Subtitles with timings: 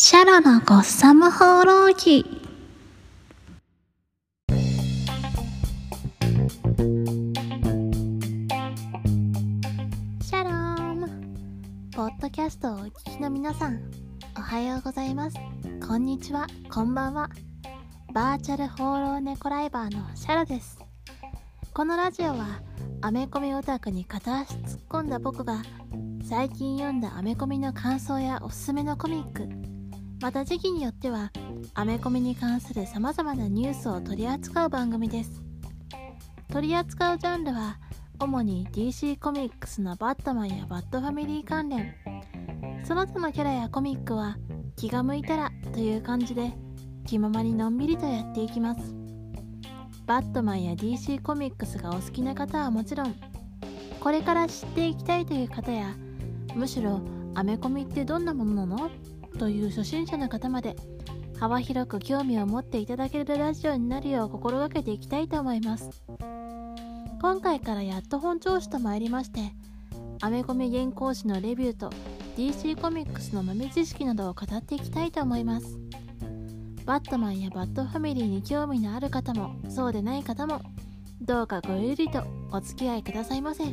[0.00, 2.24] シャロのゴッサム放浪記。
[10.22, 11.08] シャローム。
[11.90, 13.90] ポッドキャストをお聞きの皆さん
[14.36, 15.36] おはようございます。
[15.84, 16.46] こんにちは。
[16.72, 17.28] こんばんは。
[18.14, 20.78] バーチャル放浪猫ライバーのシャロです。
[21.74, 22.62] このラジオは
[23.00, 25.60] アメコミオタクに片足突っ込んだ僕が
[26.22, 29.67] 最近読んだアメコミの感想やおすすめのコミック
[30.20, 31.30] また時期によっては
[31.74, 35.42] アメコミに関する様々なニュースを取り扱う番組です。
[36.52, 37.78] 取り扱うジャンルは
[38.18, 41.94] 主に DC コミックスのバットマンやバットファミリー関連。
[42.84, 44.38] その他のキャラやコミックは
[44.76, 46.52] 気が向いたらという感じで
[47.06, 48.94] 気ままにのんびりとやっていきます。
[50.06, 53.14] バットマンや DC コミックスがお好きな方はもちろん
[54.00, 55.94] これから知っていきたいという方や
[56.54, 57.02] むしろ
[57.34, 58.90] アメコミってどんなものなの？
[59.38, 60.76] という初心者の方まで
[61.38, 65.90] 幅広く興味を持っていただけるラジオになるよう心がけていきたいと思います。
[67.20, 69.40] 今回からやっと本調子と参りまして
[70.20, 71.90] アメコミ原稿誌のレビューと
[72.36, 75.78] DC コミックスの豆知識などを語っていきたいと思います。
[76.84, 80.62] バットマンやバットファミリーに興味のある方もそうでない方も
[81.20, 83.64] どうかごゆるりとお付き合いくださいませ。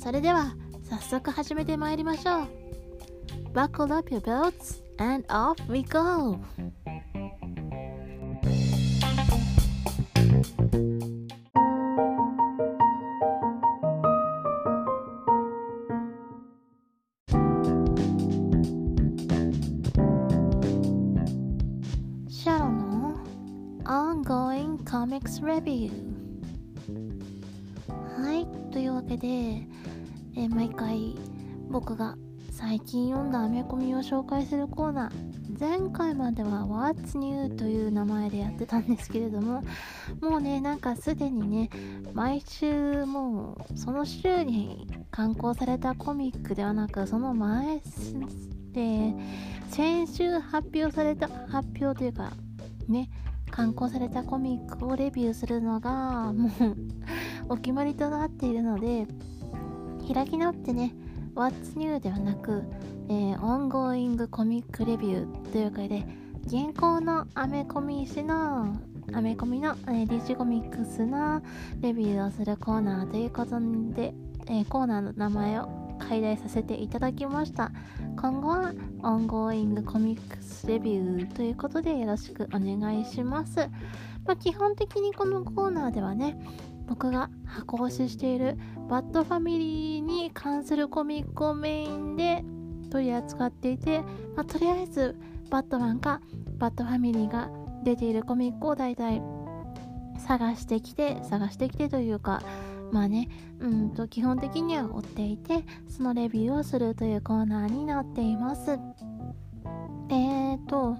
[0.00, 0.54] それでは
[0.88, 2.57] 早速始めてまいりましょう。
[3.52, 6.38] Buckle up your belts and off we go!
[22.28, 23.16] シャロの
[23.84, 25.90] Ongoing Comics Review
[28.16, 31.16] はいというわけで、えー毎回
[31.70, 32.16] 僕が
[32.58, 35.60] 最近読んだアメコミを紹介するコーナー。
[35.60, 39.62] 前回までは What's New という名前でやってたんですけれども
[40.20, 41.70] もうねなんかすでにね
[42.14, 47.80] 毎週もうその週に刊行されたコミックではなくその前
[48.72, 49.14] で
[49.70, 52.32] 先週発表された発表というか
[52.88, 53.08] ね
[53.52, 56.52] 刊行されたコミックをレビューするのがもう
[57.50, 59.06] お決まりとなっているので
[60.12, 60.94] 開き直ってね
[61.38, 62.64] What's New ではなく、
[63.08, 66.04] えー、Ongoing Comic Review というかで
[66.46, 68.76] 現行のアメコミ誌の
[69.12, 71.40] アメコミの、えー、DC コミックスの
[71.80, 73.60] レビューをするコーナーということ
[73.94, 74.12] で、
[74.48, 75.68] えーコーナーの名前を
[76.00, 77.70] 改題させていただきました。
[78.20, 78.72] 今後は
[79.02, 83.58] Ongoing Comics Review ということでよろしくお願いします、
[84.26, 86.36] まあ、基本的にこのコーナーではね
[86.88, 88.56] 僕が箱推ししている
[88.88, 92.42] バッドファミリーに関するコミックをメインで
[92.90, 94.00] 取り扱っていて、
[94.34, 95.16] まあ、とりあえず
[95.50, 96.20] バットマンか
[96.56, 97.50] バッドファミリーが
[97.84, 99.22] 出ているコミックを大体
[100.26, 102.42] 探してきて探してきてというか
[102.90, 103.28] まあね
[103.60, 108.78] うんと基本的には追っていてそのレビューをするというコーナーになっています。
[110.10, 110.96] えーと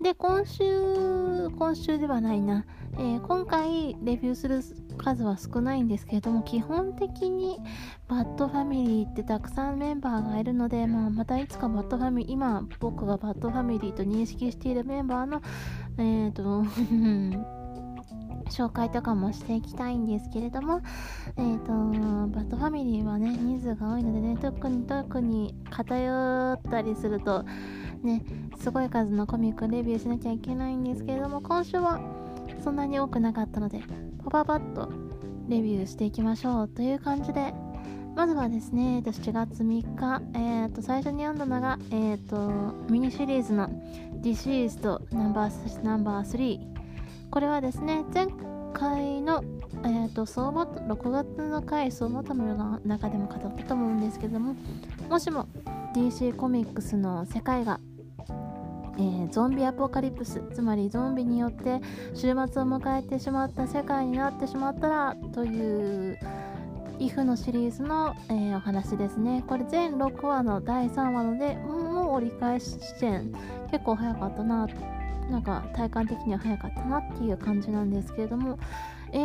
[0.00, 2.64] で今週今週ではないな、
[2.94, 4.62] えー今回レビューする
[4.96, 7.58] 数は少ないんですけれども基本的に
[8.08, 15.42] バットファミリーってたくさんメンバーがいるので、まあ、またいつかバットファミリー今僕がバットファミリーと認識しているメンバーの
[15.98, 16.64] えーと
[18.48, 20.80] 紹介とかもしていきたいんですけれども、
[21.36, 21.72] えー、と
[22.34, 27.44] バッドファミリーはね人数が多いのでね特に特に偏ったりすると
[28.02, 28.22] ね
[28.58, 32.00] すごい数のコミックレビューしなきゃいけないんですけれども今週は
[32.62, 33.82] そんなに多くなかったので
[34.24, 34.90] パパパッと
[35.48, 37.54] レビューしていきましょうという感じで
[38.14, 43.68] まずはですね、7月3日、えー、と最初に読んだのが、えー、とミニシリーズの
[44.22, 48.26] Deceased ナンバーナンバー3これはですね前
[48.72, 49.42] 回の、
[49.84, 54.54] えー、と相馬6月の回相馬との中でも語ったと思うんですけども
[55.08, 55.46] もしも
[55.94, 57.80] DC コミックスの世界が、
[58.98, 61.80] えーゾンビアポカリプスつまりゾンビによって
[62.14, 66.18] 週末を迎えてしまった世界になってしまったらという
[66.98, 69.44] IF のシリーズの、えーお話ですね。
[69.46, 73.32] これ全6話の第3話のでもう折り返し地点
[73.70, 74.66] 結構早かったな
[75.30, 78.58] なんか体感的には早かったなっていう感じなんですけれども
[79.12, 79.18] え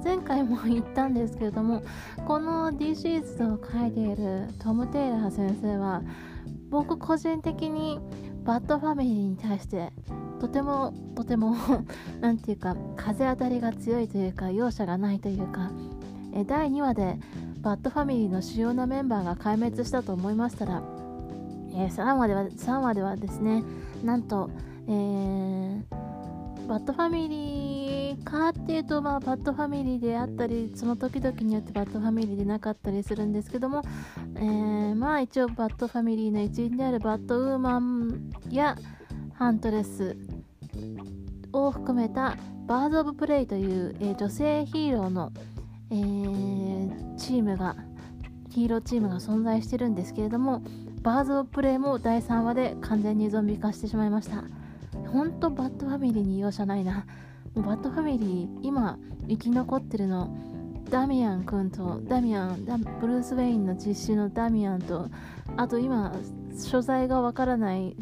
[0.00, 1.82] ー前回も言ったんですけれども
[2.26, 6.02] この D シリーズを書いているトム・テイラー先生は
[6.70, 8.00] 僕個人的に
[8.44, 9.92] バッドファミリーに対して
[10.40, 11.54] とてもとても
[12.20, 15.70] なんていうか風当たりが強いというか容赦がないというか
[16.32, 17.18] え第2話で
[17.60, 20.82] バッドファミリーの主要なメンバーが壊滅したと思いましたら
[21.74, 23.62] えー、3話では3話ではですね
[24.04, 24.50] なんと、
[24.88, 33.82] えー、バットファミリーかっていうと、まあ、バットファミリーであったりその時々によってバットファミリーでなかったりするんですけども、
[34.36, 38.76] えー、まあ一応バットファミリーの一員であるバットウーマンや
[39.34, 40.16] ハントレス
[41.52, 42.36] を含めた
[42.66, 45.32] バーズ・オブ・プレイという、えー、女性ヒーローの、
[45.90, 47.76] えー、チームが
[48.50, 50.62] ヒーローチームが存在してるんですけれども
[51.02, 54.44] バーズ・オブ・プレイも第3話で完全にゾンビ化してしまいました。
[55.12, 57.06] ほんとバットファミリーに容赦ないな。
[57.54, 58.98] もうバットファミリー今
[59.28, 60.34] 生き残ってるの
[60.90, 62.64] ダミアン君とダミアン
[63.00, 65.08] ブルース・ウェインの実子のダミアンと
[65.56, 66.12] あと今
[66.56, 67.96] 所在がわからない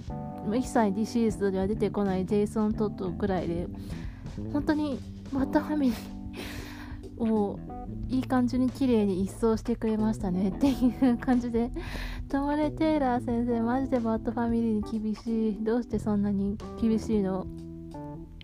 [0.55, 3.67] 一切 DCeased では出てこないジェイソン・トッドぐらいで
[4.53, 4.99] 本当に
[5.33, 6.20] バットファミリー
[7.21, 7.59] を
[8.09, 10.49] いい感じに綺麗に一掃してくれましたね。
[10.57, 11.71] っていう感じで。
[12.29, 15.65] トモレ・テイラー先生マジでバッドファミリーに厳しい。
[15.65, 17.47] どうしてそんなに厳しいの？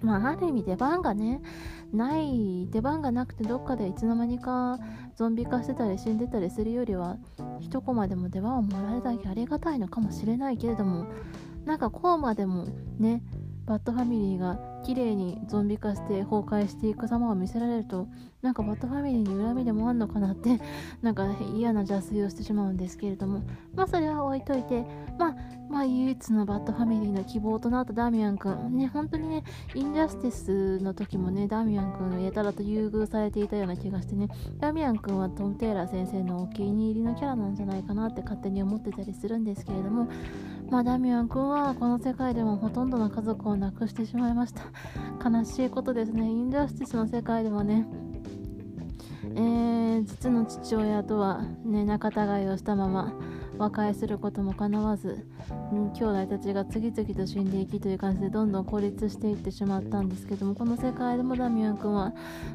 [0.03, 1.41] まあある意味出番がね
[1.93, 4.79] ない出番がなくてどっかでいつの間にか
[5.17, 7.17] ゾンビ化してたり死んでたりするよりは
[7.61, 11.07] 一コマでも出番をもらえるだけありがたいのかもしれないけれども
[11.65, 12.67] なんかこうまでも
[12.99, 13.23] ね
[13.67, 18.07] バッドファミリーが綺麗にゾンビ化して崩壊していく様を見せられると
[18.41, 20.61] なんかバットファミリーに恨みでもあんのかなって
[21.03, 21.27] なんか
[21.57, 23.43] 嫌な邪推をしてしまうんですけれども。
[23.75, 24.87] まあそれは置いといて
[25.19, 25.37] まあ
[25.69, 28.77] まあ唯一のバットファミリーの希望となったダミアン君。
[28.77, 29.43] ね本当にね
[29.75, 34.29] インジャスティスの時もねダミアン君がやたらと優遇されていたような気がしてね。
[34.61, 40.07] ダミアン君はトム・テイラー先生のお気に入りのキャラなんじゃないかなって勝手に思ってたりするんですけれども。
[40.71, 44.63] まあ、ダミアン君はこの世界でもほとんどの家族を亡くしてしまいました。
[45.29, 46.27] 悲しいことですね。
[46.27, 47.87] インジャスティスの世界でもね。
[49.35, 53.13] えー、実の父親とはね仲違いをしたまま
[53.59, 55.27] 和解することもかなわず、
[55.95, 62.13] 兄弟たちが次々と死んでいきという感じでどんどん孤立していってしまったんですけどもこの世界でもダミアン君は、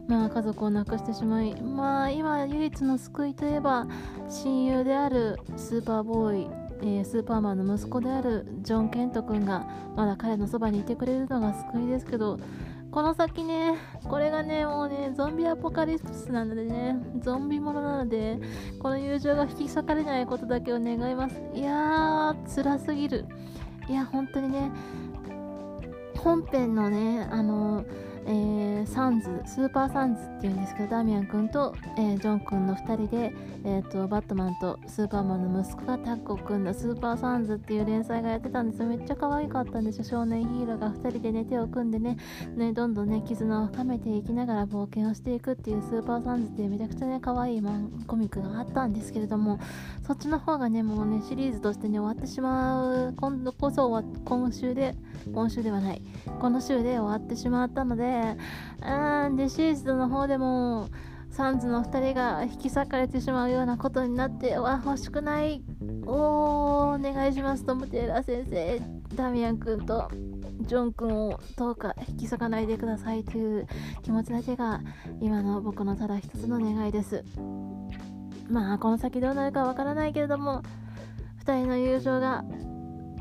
[0.08, 3.88] まあ、家族を亡くしてしまいまあ今唯一の救いといえば
[4.30, 12.40] 親友であるスーパーボーイえー、スーパーマンの息子であるジョン・ケント君がまだ彼のそばにいてくれるのが救いですけど
[12.92, 18.38] この先ね、これがね、もうね、ゾンビアポカリプスなのでね、ゾンビものなので、
[18.80, 21.42] この友情が引き裂かれないことだけを願います。
[21.54, 23.26] いやー、辛すぎる。
[23.88, 24.74] いや、本当にね、
[26.18, 33.34] 本編のね、あのーえー、サンズスーパーサンズっていうんですけどダミアン君と、えー、ジョン君の2人で、
[33.66, 40.04] えーと、バットマンとスーパーマンの息子がタッグを組んだスーパーサンズっていう連載がやってたんですめっちゃ可愛かったんですよ。
[40.04, 42.18] 少年ヒーローが2人でね手を組んでね
[42.56, 49.60] ねどんどんね絆を深めていきながら冒険をしていくっていうスーパーサンズっていうめちゃくちゃね可愛いマンコミックがあったんですけれども
[50.06, 53.14] そっちの方がねもうねシリーズとしてね終わってしまう。
[53.16, 54.96] 今度こそ今週で
[55.34, 56.02] 今週ではない。
[56.40, 58.38] この週で終わってしまったので
[58.82, 60.90] うんでシーズの方でも
[61.30, 65.64] サンズの2人が引き裂かれてしまうようなことになっては欲しくない。
[66.06, 68.82] おーお願いしますトム・テイラー先生
[69.16, 70.10] ダミアン君と
[70.62, 73.68] ジョン君をどうか引き裂かないでくださいという
[74.04, 74.82] 気持ちだけが
[75.22, 77.24] 今の僕のただ一つの願いです。
[78.50, 80.62] まあこの先どうなるかわからないけれども
[81.46, 82.44] 2人の友情が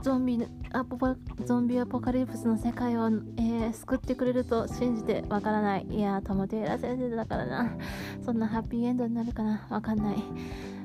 [0.02, 5.86] ゾンビアポゾンビアポカリプスの世界を、えー、救ってくれると信じてわからない。
[5.90, 7.76] いやトモテイラ先生だからな。
[8.24, 9.66] そんなハッピーエンドになるかな？
[9.68, 10.16] わかんない。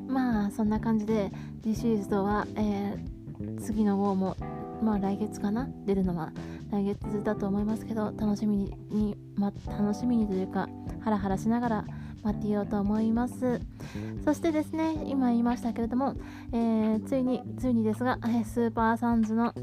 [0.07, 1.31] まあそんな感じで
[1.61, 4.35] ディシーズとは、えー、次の号も
[4.81, 5.69] まあ来月かな？
[5.85, 6.31] 出るのは。
[6.71, 8.57] 来月だと思いますけど楽しみ
[8.89, 10.67] に、ま、楽しみにというか
[11.01, 11.85] ハラハラしながら
[12.23, 13.61] 待っていようと思います。
[14.25, 16.15] そしてですね今言いましたけれども、
[16.51, 19.53] えー、ついについにですが、スーパーサンズの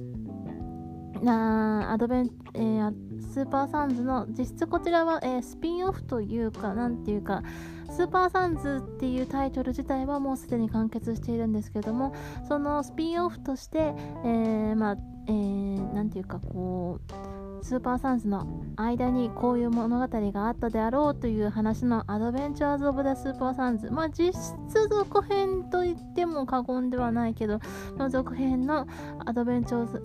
[1.22, 2.92] なアドベン、えー、
[3.32, 7.42] スーパーサンズの実質こちらは、えー、スピンオフというか何ていうか
[7.90, 12.14] スーパーサンズっていうタイトル自体はもうすでに完結しているんですけども
[12.48, 14.96] そのスピンオフとして、えー、まあ、
[15.28, 17.32] えー、ていうかこう
[17.64, 23.88] スーパーサンズの間にこういう物語があったであろうという話のアドベンチャーズ・オブ・ザ・スーパーサンズ。
[23.90, 27.60] まあ実質続編と言っても過言ではないけど
[27.96, 28.86] の続編の
[29.24, 30.02] アドベンチャーズ・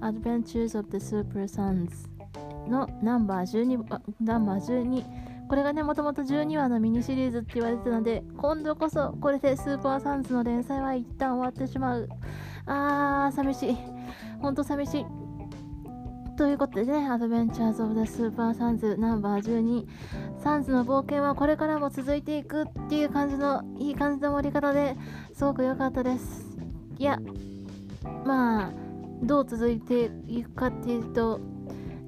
[0.00, 1.94] アドベンチャーズ・オブ・ザ・スーパーサンズ
[2.68, 5.04] のナンバー12ナンバー12
[5.48, 12.08] これがねもともと12話のミニシリーズって言われてたので今度こそこれでスーパーサンズの連載は一旦終わってしまう。
[12.66, 13.76] あー寂しい。
[14.40, 15.06] ほんと寂しい。
[16.36, 19.86] ということでね、アドベンチャーズ・オブ・ザ・スーパー・サンズナンバー12、
[20.42, 24.96] サンズの冒険はこれからも続いていくっていう感じの、いい感じの盛り方で
[25.32, 26.58] すごく良かったです。
[26.98, 27.20] いや、
[28.24, 28.83] まあ
[29.24, 31.40] どう続いていくかっていうと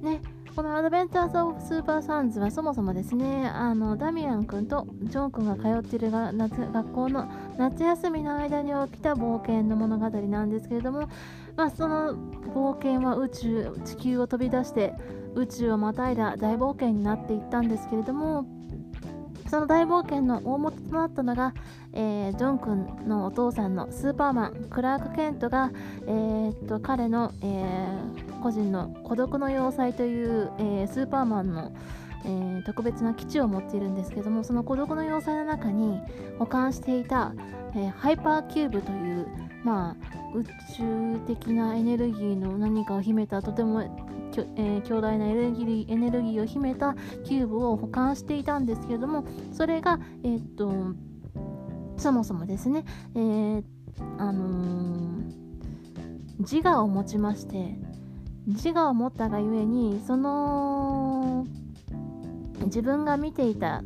[0.01, 0.21] ね
[0.55, 11.09] このアドベンチャーズ・オブ・スーパーサンズはそもそもですねあのダミアン君とジョン君が通っているが夏学校の夏休みの間に起きた冒険の物語なんですけれども、
[11.55, 14.95] まあ、その冒険は宇宙地球を飛び出して
[15.35, 18.56] 宇宙をまたいだ大冒険になっていったんですけれども
[19.47, 21.53] その大冒険の大元となったのが、
[21.93, 25.71] えー、ジョン君のお父さんのスーパーマンクラーク・ケントが、
[26.05, 31.71] えー、っと彼の、えー、個人の孤独の要塞という、えスーパーマンの、
[32.25, 35.99] え特別な基地を持っているんですけどもその孤独の要塞の中に
[36.39, 37.33] 保管していた、
[37.75, 40.45] えハイパーキューブというまあ宇
[40.77, 43.81] 宙的なエネルギーの何かを秘めたとても
[44.55, 46.95] えー、強大なエネルギーエネルギーを秘めた
[47.25, 50.93] キューブを保管していたんですけれどもそれが、えー、っと
[51.97, 53.63] そもそもですね、えー、
[54.19, 55.23] あの
[56.39, 57.75] 自我を持ちまして
[58.45, 61.47] 自我を持ったがゆえにその
[62.65, 63.81] 自分が見ていた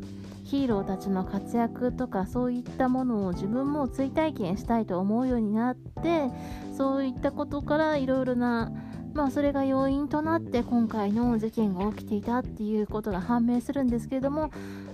[0.52, 6.28] ヒーローたちの活躍とかそういったものを自分も追体験したいと思うようになって
[6.76, 8.70] そういったことからいろいろな
[9.14, 14.50] まあそれが要因となって今回の事件が起きていたっていうことが判明するんですけれども、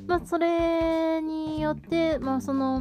[0.06, 2.80] まあ、それによって、まあ、その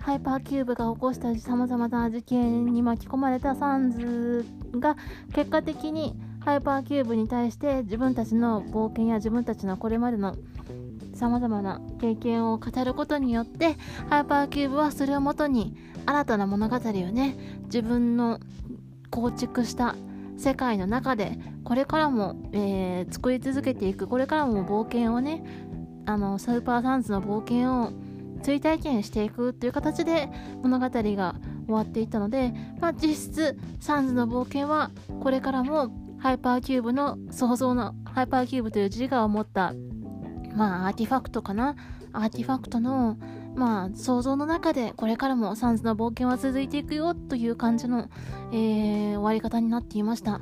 [0.00, 4.96] ハイパーキューブが起こしたさまざまな事件に巻き込まれたサンズが
[5.34, 10.34] 結果的にハイパーキューブに対して自分たちの冒険や自分たちのこれまでの
[11.16, 13.76] さまざまな経験を語ることによって
[14.10, 18.38] ハイパーキューブはそれをもとに新たな物語をね自分の
[19.10, 19.96] 構築した
[20.36, 25.42] 世界の中でこれからも、えー、作り続けていくこれからも冒険をね
[26.04, 27.92] あのスーパーサンズの冒険を
[28.42, 30.28] 追体験していくという形で
[30.62, 31.34] 物語が
[31.66, 39.72] 終わっていったので、まあ、実質サンズの冒険はこれからもハイパーキューブの想像のハイパーキューブという自我を持った
[40.56, 41.76] まあアーティファクトかな？
[42.12, 43.16] アーティファクトの
[43.54, 48.08] まあ想像の中でこれからもサンズの冒険は続いていくよという感じの、
[48.52, 50.40] えー、終わり方になっていました。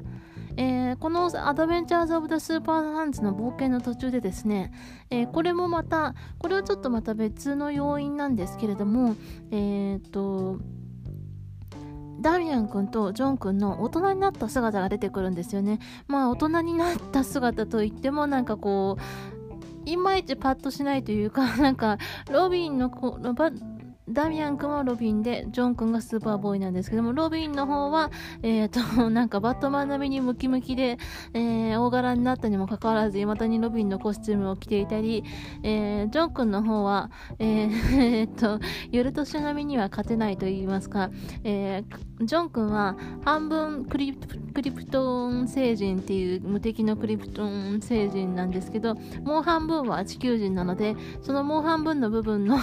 [0.56, 4.70] えー、このアドベンチャーズ・オブ・ザ・スーパーサンズの冒険の途中でですね、
[5.10, 9.16] えー、これもまた、これはちょっとまた別の要因なんですけれども、
[9.50, 10.60] えっ、と、
[12.20, 15.80] ダミアン君とジョン君の大人になった姿が出てくるんですよね。
[16.06, 19.33] まあ大人になった姿といってもなんかこう
[19.86, 21.98] いまいちパッとしないというか、なんか、
[22.30, 23.18] ロビンの子、
[24.08, 28.10] ダミアン君はロビンで、ジョン君がスーパーボーイなんですけども、ロビンの方は、
[28.42, 30.98] えっ、ー、と、 なんかバットマン並みにムキムキで、
[31.32, 35.24] えー、大柄になったにもかかわらず、未だにロビンのコスチュームを着ていたり、
[35.62, 38.60] えー、ジョン君の方は、えー、えっと、
[38.92, 41.10] 夜年並みには勝てないと言いますか、
[41.42, 48.94] えー、ジョン君は半分クリクリプトン星人っていう無敵のクリプトン星人なんですけど、
[49.24, 52.58] もう半分は地球人なので、そのもう半分の部分の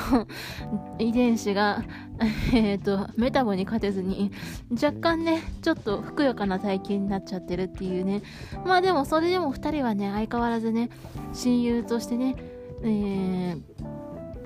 [0.99, 1.83] 遺 伝子が、
[2.53, 4.31] えっ、ー、と、メタボに勝てずに、
[4.71, 8.21] 若干ね、ちょっとふくよかな体型になっちゃってるっていうね。
[8.65, 10.89] まあでも、それでも2人はね、相変わらずね、
[11.33, 12.35] 親友としてね、
[12.83, 13.61] えー、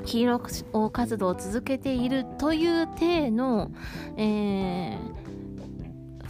[0.05, 3.71] ヒーロー活動を続けているという体の、
[4.17, 5.14] えー、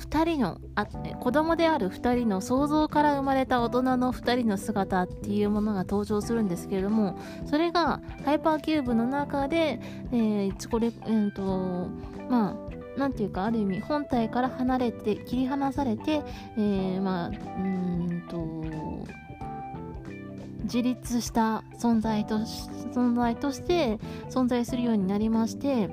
[0.10, 9.80] 2人のあ子供である2人の想像から生まれた大人の2人の姿っていうものが登場するんですけれどもそれがハイパーキューブの中で、
[10.12, 11.90] えー、これ、えーと
[12.30, 16.22] まあなんていうかある意味本体から離れて切り離されて、
[16.58, 19.06] えー、まあうんと
[20.64, 25.90] 自立した存在と存在として存在するようになりまして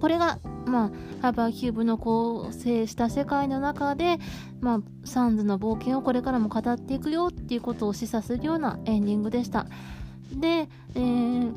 [0.00, 0.90] これがまあ、
[1.22, 4.18] ハイパーキューブの構成した世界の中で、
[4.60, 9.66] まあ、サンズの冒険をこれからも語っていくよっていうことを示唆するようなエンディングでした。
[10.32, 11.52] で、えー、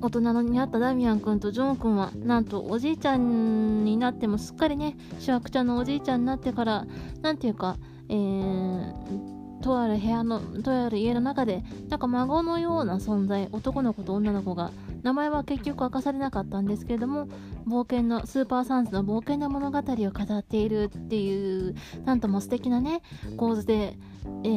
[0.00, 6.86] 大人のになったダミアン君とジョン君はなんとおじいちゃんになってもすっかりねしわくちゃのおじいちゃんになってから
[7.22, 7.76] なんていうか、
[8.08, 14.70] えーとある部屋の、とある家の中で、なんか孫のような存在、男の子と女の子が、
[15.02, 17.28] 名前は結局明かされなかったんですけれども、
[17.66, 23.00] 冒険の、スーパーサンズの冒険の物語を語っているっていう、なんとも素敵なね、
[23.38, 23.96] 構図で、
[24.44, 24.48] え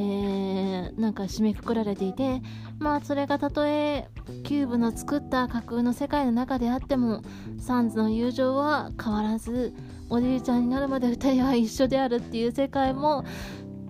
[0.92, 2.42] ー、なんか締めくくられていて、
[2.78, 4.10] まあそれがたとえ、
[4.44, 7.22] キューブの作った架空の世界の中であっても、
[7.60, 9.74] サンズの友情は変わらず、
[10.10, 13.24] おじいちゃんになるまで2人は一緒であるっていう世界も、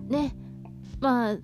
[0.08, 0.32] ね、
[1.00, 1.36] まあ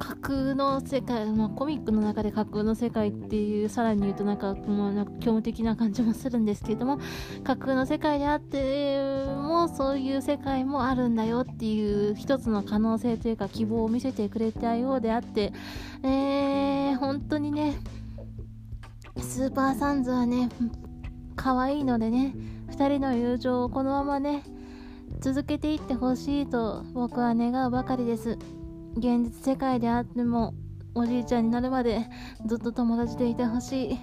[0.00, 6.98] 架空の世界、まあ、コミックの中で架空の世界っていうさらに言うとなんかもうなんか虚無的な感じもするんですけれども
[7.44, 15.52] 架空の世界であってもそういう世界もあるんだよっていう一つの可能性というか希望を見せてくれたようであって、
[16.02, 17.78] えー、本当にね
[19.18, 20.48] スーパーサンズはね
[21.36, 22.34] 可愛いのでね
[22.70, 24.44] 2人の友情をこのままね
[25.20, 28.38] 続けていってほしいと僕は願うばかりです。
[28.96, 30.54] 現実世界であっても
[30.94, 32.06] おじいちゃんになるまで
[32.46, 33.98] ずっと友達でいてほしい、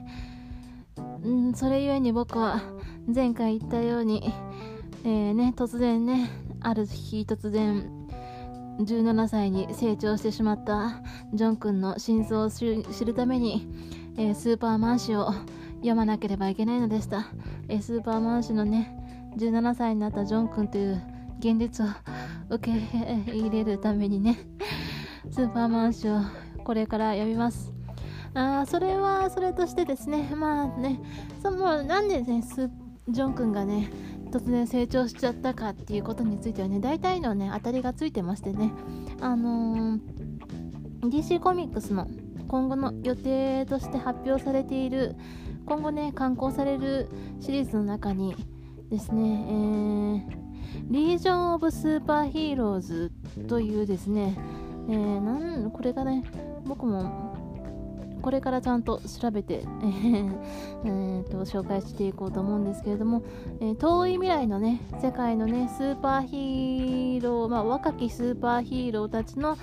[1.23, 2.61] うん、それゆえに僕は
[3.13, 4.31] 前回言ったように、
[5.03, 6.29] えー、ね、突然ね
[6.61, 7.91] ある日突然
[8.79, 11.01] 17歳に成長してしまった
[11.33, 12.65] ジョン君の真相を知
[13.05, 13.67] るために、
[14.17, 15.33] えー、スーパーマン誌を
[15.77, 17.27] 読まなければいけないのでした、
[17.67, 18.96] えー、スーパーマン誌のね
[19.37, 21.01] 17歳になったジョン君という
[21.39, 21.89] 現実を
[22.49, 22.77] 受け
[23.31, 24.37] 入れるためにね
[25.29, 26.25] スーパーマンション
[26.63, 27.73] これから読みます。
[28.33, 30.99] あそれはそれとしてですねまあね
[31.41, 32.43] そのなんでね
[33.09, 33.89] ジョン君がね
[34.31, 38.71] 突然成長しちゃったかっていうことについてはね大体のね当たりがついてましてね
[39.21, 39.99] あのー、
[41.01, 42.07] DC コミックスの
[42.47, 45.15] 今後の予定として発表されている
[45.65, 48.35] 今後ね刊行されるシリーズの中に
[48.89, 50.21] ですね、えー、
[50.89, 53.11] リージョン・オブ・スーパーヒーローズ
[53.47, 54.35] というですね、
[54.89, 56.23] えー、なんこれがね
[56.65, 57.35] 僕も
[58.21, 63.23] これからちゃんと調べて、えー、と紹介していこうと思うんですけれども、
[63.61, 69.57] えー、遠い未来のね世界のねスーパーヒーロー、まあ、若きスーパーヒーローたちの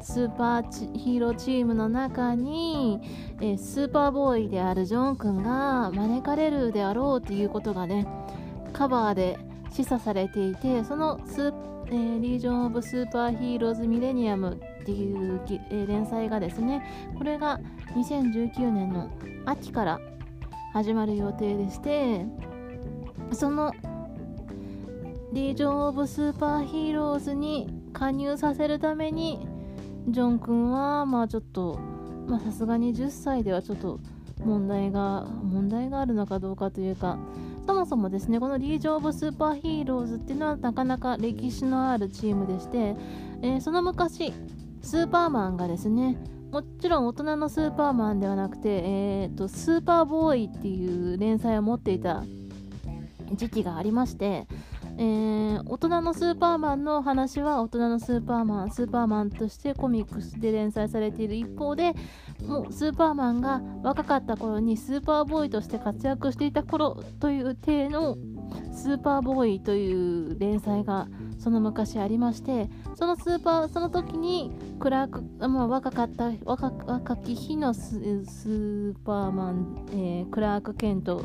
[0.00, 3.00] スーパーヒーローチームの中に、
[3.40, 8.06] えー、スーパーボーイであるジョン君が招かれるであろうということがね
[8.72, 9.38] カバーで
[9.70, 11.52] 示唆されていてそのス
[11.90, 16.84] えー、リージョン・オブ・スーパーヒーローズ・ミレニアムっていう、えー、連載がですね
[17.16, 17.60] これが
[17.96, 19.10] 2019年の
[19.46, 20.00] 秋から
[20.74, 22.26] 始まる予定でして
[23.32, 23.72] その
[25.32, 29.46] リージョン・オブ・スーパーヒーローズに加入させるために
[30.08, 31.78] ジョン君はまあちょっと
[32.44, 33.98] さすがに10歳ではちょっと
[34.44, 37.18] 問題が問題があるのかどうかというか
[37.68, 42.96] そもそもですねこのリージョン・オブ・スーパーヒーローズっていうのはなかなか歴史のあるチームでして、
[43.42, 44.32] えー、その昔
[44.80, 46.16] スーパーマンがですね
[46.50, 52.24] もちろん大人のスーパーマンではなくて、えーと、スーパーボーイっていう連載を持っていた
[53.34, 54.46] 時期がありまして、
[54.96, 61.92] えー、大人のスーパーマンの話は大人のスーパーマンスーパーマンとしてコミックスで連載されている一方で
[62.46, 68.16] もうスーパーマンが若かった頃にスーパーボーイとして活躍していた頃という体の
[68.72, 81.24] スーパーボーイという連載がその昔ありましてそのスーパーその時にクラーク、まあ、若かった若若き日のスーパーマン、えー、クラーク・ケント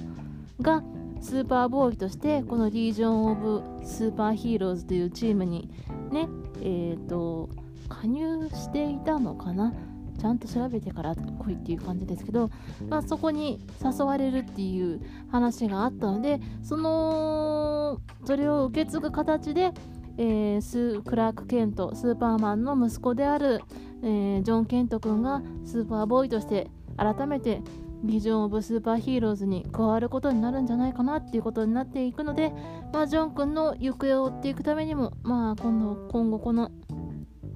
[0.62, 0.84] が
[1.21, 5.69] スーパーボーイとしてこのリージョン・オブ・スーパーヒーローズというチームに
[6.12, 6.28] ね
[6.62, 7.49] えっ、ー、と
[7.88, 9.73] 加入していたのかな。
[10.19, 12.49] ちゃんと調べてから来いっていう感じですけど、
[12.89, 19.71] まあ、そこに誘われるっていう話があったのでそのそれを受け継ぐ形で、
[20.17, 23.62] えー、スクラーク・ケントスーパーマンの息子である、
[24.04, 27.62] えー、ジョン・ケント君がスーパーボーイとして改めて
[28.04, 32.52] ビジョン・オブ・スーパーヒーローズに加わることになるんじゃないかなっていうことになっていくので、
[32.91, 36.69] まあ、ジョン君の行方を追っていくためにも、まあ、今度今後この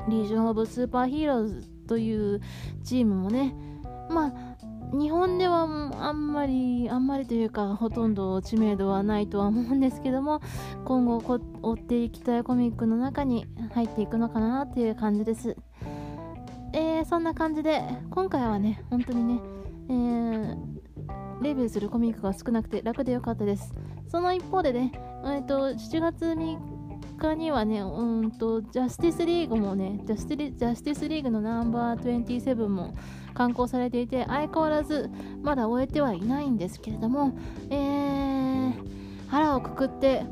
[0.08, 2.42] リージョン・オブ・スーパーヒーローズという
[2.84, 3.56] チームもね
[4.10, 4.34] まあ
[4.98, 10.42] 日本ではあんまりあんまりというかほとんど知名度はないとは思うんですけども
[10.86, 15.58] 今後追っていきたいコミックの中に入っていくのかなっていう感じです
[16.74, 19.42] えー、そんな感じで今回はね本当にね
[19.90, 20.56] えー、
[21.42, 23.74] レビューするコミックが少なくて楽でよかったです。
[24.10, 24.92] その一方でね、
[25.24, 26.77] えーと、7月3日
[27.20, 32.96] 他にはね、うんと、ジャスティスリーグもね、ジャスティジャスティスリーグのナンバー27も
[33.34, 35.10] 刊行されていて、相変わらず
[35.42, 37.38] まだ終えてはいないんですけれども、
[37.70, 38.74] えー、
[39.30, 40.26] 腹をくくって、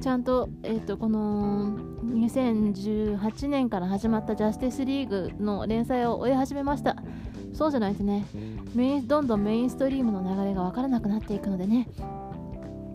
[0.00, 6.96] ちゃんと,、えーと、この2018年から始まったジャスティスリーグの連載を終え始めました。
[7.52, 8.24] そうじゃないとね
[8.74, 11.86] メインどんどんメインストリームの流れが分からなくなっていくのでね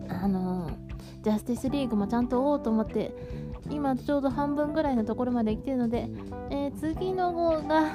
[0.08, 0.70] あの
[1.28, 3.12] ジャスティスリーグもちゃんと追おうと思って
[3.68, 6.08] 今ちょうど半分ぐらいのところまで来てるので、
[6.48, 7.90] えー、次の号が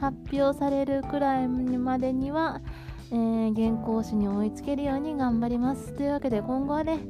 [0.00, 2.62] 発表されるくらいまでには、
[3.10, 5.92] えー、原稿紙に追いつけるように頑張ります。
[5.92, 7.00] というわけで今後はね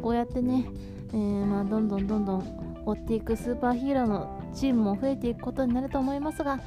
[0.00, 0.64] こうやってね
[1.12, 6.60] えー、まあ、どんどんどんどん追っていくスーパーヒーローのチームも増えていくことになると思いますが、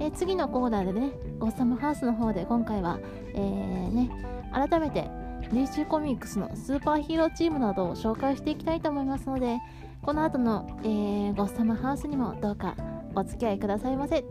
[0.00, 2.98] え、次のコーナーでねゴッサムハウスの方で今回は、
[3.34, 4.10] え、ね、
[4.52, 5.10] 改めて
[5.48, 9.58] DC コミックスのスーパーヒーローチームなどを紹介していきたいと思いますので
[10.02, 12.76] この後の、えー、ゴッサムハウスにもどうか
[13.14, 14.24] お付き合いくださいませ。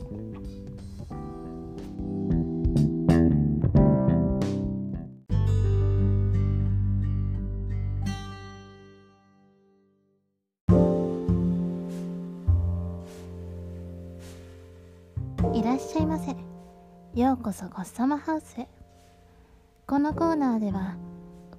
[15.54, 16.36] いらっしゃいませ
[17.20, 18.79] ようこそゴッサムハウスへ
[19.90, 20.98] このコーナーでは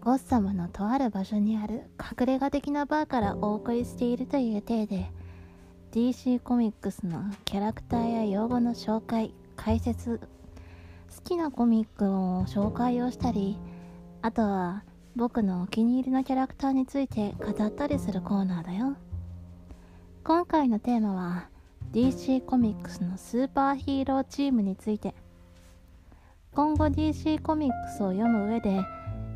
[0.01, 5.11] ゴッサムのとある場所にある隠れ家的なバーからお送りしているという体で
[5.91, 10.21] DC コミックスのキャラクターや用語の紹介解説
[11.13, 13.59] 好きなコミックを紹介をしたり
[14.23, 14.85] あとは
[15.17, 18.97] 僕のお気に入りのキャラクターについて語ったりするコーナーだよ。
[20.23, 21.49] 今回のテーマは
[21.91, 25.20] DC コミックスのスーパーヒーローチームについて。
[26.53, 28.85] 今後 DC コミックスを読む上で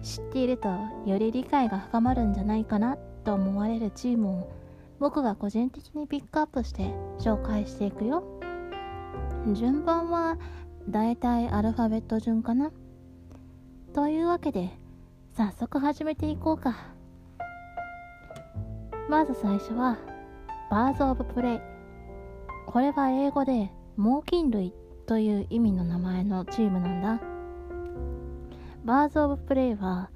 [0.02, 0.68] 知っていると
[1.06, 4.52] より理解が深まるんじゃないかなと思われるチームを
[4.98, 8.24] 僕が個人的にピックアップして紹介していくよ。
[9.52, 10.38] 順番は
[10.88, 12.72] だいたいアルファベット順かな。
[13.92, 14.70] というわけで
[15.36, 16.74] 早速始めていこうか。
[19.08, 19.98] まず最初は
[20.68, 21.60] バーズ・オブ・プレイ。
[22.66, 24.74] これは英語で猛禽類。
[25.06, 27.20] という意味の名前のチームなんだ
[28.84, 30.10] バーズ・オブ・プレイは、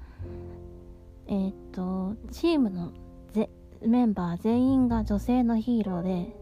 [1.27, 2.91] えー、っと、チームの
[3.31, 3.49] ぜ
[3.81, 6.35] メンバー全員が女性のヒーローで、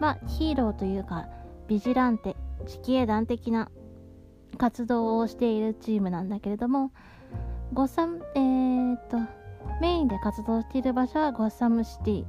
[0.00, 1.28] まあ、ヒーローというか、
[1.66, 3.70] ビジランテ、地形団的な
[4.56, 6.90] 活動をしているチームなんだけれども、
[7.74, 9.18] ゴッサム、えー、っと、
[9.80, 12.24] メインで活動している場所はゴッサムシティ。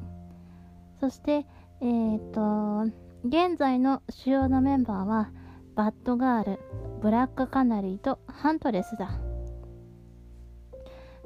[1.00, 1.46] そして、
[1.82, 2.92] えー、っと、
[3.24, 5.32] 現在の主要なメンバーは、
[5.76, 6.60] バットガール、
[7.02, 9.20] ブラックカナリーとハントレスだ。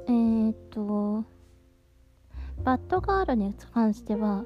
[0.06, 1.24] えー、っと、
[2.62, 4.44] バットガールに関しては、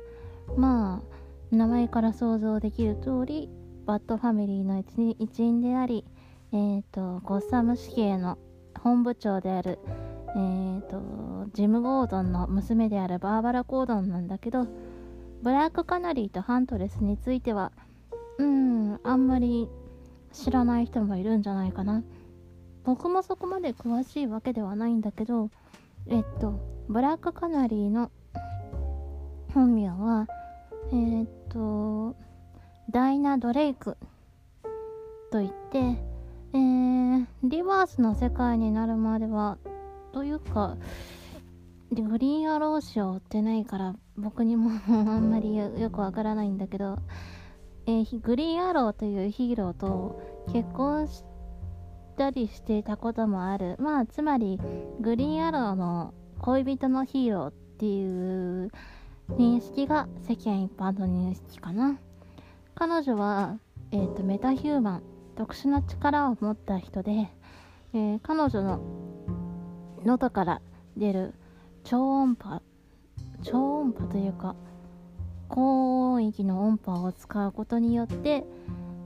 [0.56, 3.50] まあ、名前から想像できる通り、
[3.86, 4.82] バットファミリーの
[5.18, 6.04] 一員であり、
[6.52, 8.38] えー、っと、ゴッサム死刑の
[8.78, 9.78] 本部長である、
[10.34, 14.66] えー、っと、ジム・ゴードンの娘であるバーバラ・ゴードンなんだけど、
[15.42, 17.72] ブラックカナリーとハントレスについては、
[18.38, 19.68] うん、あんまり
[20.38, 22.02] 知らない人もいるんじゃないかな。
[22.84, 25.50] 僕もそこまで詳しいわけではないんだけど
[26.06, 28.10] えっとブラックカナリーの
[29.52, 30.26] 本名は
[30.90, 32.16] えー、っと
[32.90, 33.98] ダイナ・ドレイク
[35.30, 39.58] といって、えー、リバースの世界になるまでは
[40.14, 40.78] というか
[41.90, 46.98] グリーンアロー氏を追ってないから僕にも あんまりよくわからないんだけど、
[47.88, 50.20] えー、グリーンアローというヒーローと
[50.52, 51.24] 結婚し
[52.18, 53.76] たりしていたこともある。
[53.78, 54.60] まあつまり
[55.00, 58.70] グリーンアローの恋人のヒーローっていう
[59.30, 61.98] 認識が世間一般の認識かな。
[62.74, 63.58] 彼女は、
[63.90, 65.02] えーと、メタヒューマン
[65.34, 67.30] 特殊な力を持った人で、
[67.94, 68.82] えー、彼女の
[70.04, 70.60] 喉から
[70.94, 71.34] 出る
[71.84, 72.60] 超音波
[73.42, 74.56] 超音波というか
[75.48, 78.44] 高音域の音波を使うことによって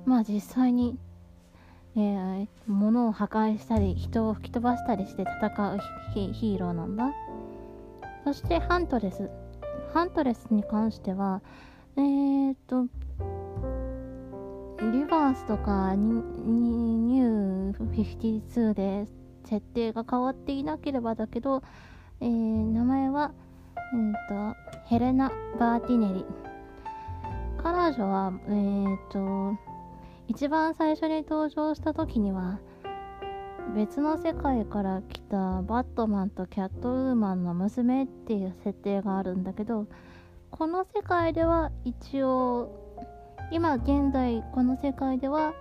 [0.05, 0.98] まあ実際に
[1.94, 5.78] えー、物を破壊したり人を吹き飛ばしたりして戦う
[6.14, 7.12] ヒーローなんだ。
[8.24, 9.28] そしてハントレス。
[9.92, 11.42] ハントレスに関しては
[11.96, 12.85] えー、っと
[14.90, 19.07] リバースとかニュー52で
[19.44, 21.62] 設定が変わっていなければだけど、
[22.20, 23.33] えー、名前は、
[23.92, 24.18] うんと、
[24.87, 26.24] ヘレナ・バーティネリ。
[27.62, 29.57] 彼女はえー、っと
[30.26, 32.59] 一番最初に登場した時には
[33.76, 39.87] 別の世界から来たバットマンとキャットウーマンの娘っていう設定があるんだけど
[40.50, 42.98] この世界では一応
[43.52, 45.55] 今現在この世界では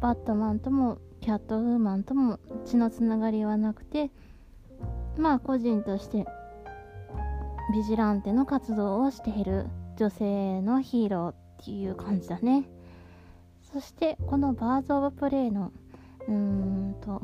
[0.00, 4.12] バットマンともキャットウーマンとも血のつながりはなくて
[5.16, 6.24] まあ個人として
[7.72, 12.64] ビジランテの活動をしている女性のヒーローっていう感じだね。
[13.72, 15.72] そしてこのバーズ・オブ・プレイの
[16.26, 17.22] うーんと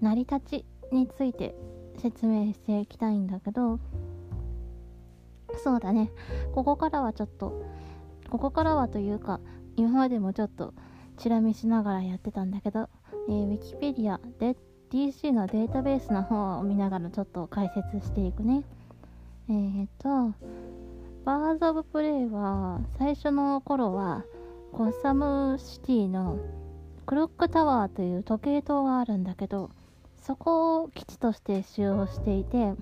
[0.00, 1.54] 成り立ちについて
[1.98, 3.78] 説明していきたいんだけど
[5.62, 6.10] そうだね
[6.54, 7.62] ここからはちょっと
[8.30, 9.40] ここからはというか
[9.76, 10.72] 今までもちょっと
[11.18, 12.88] チラ見しながらやってたんだけど、
[13.28, 14.56] えー、ウィキペディアで
[14.90, 18.62] DC のデータベースの方を見ながらちょっと解説していくね。
[19.48, 20.34] えーと
[21.24, 24.24] バーズ・オブ・プレイは最初の頃は
[24.72, 26.38] コッサムシティの
[27.06, 29.70] クロックタワーという時計塔があるんだけど
[30.16, 32.76] そこを基地として使用していてう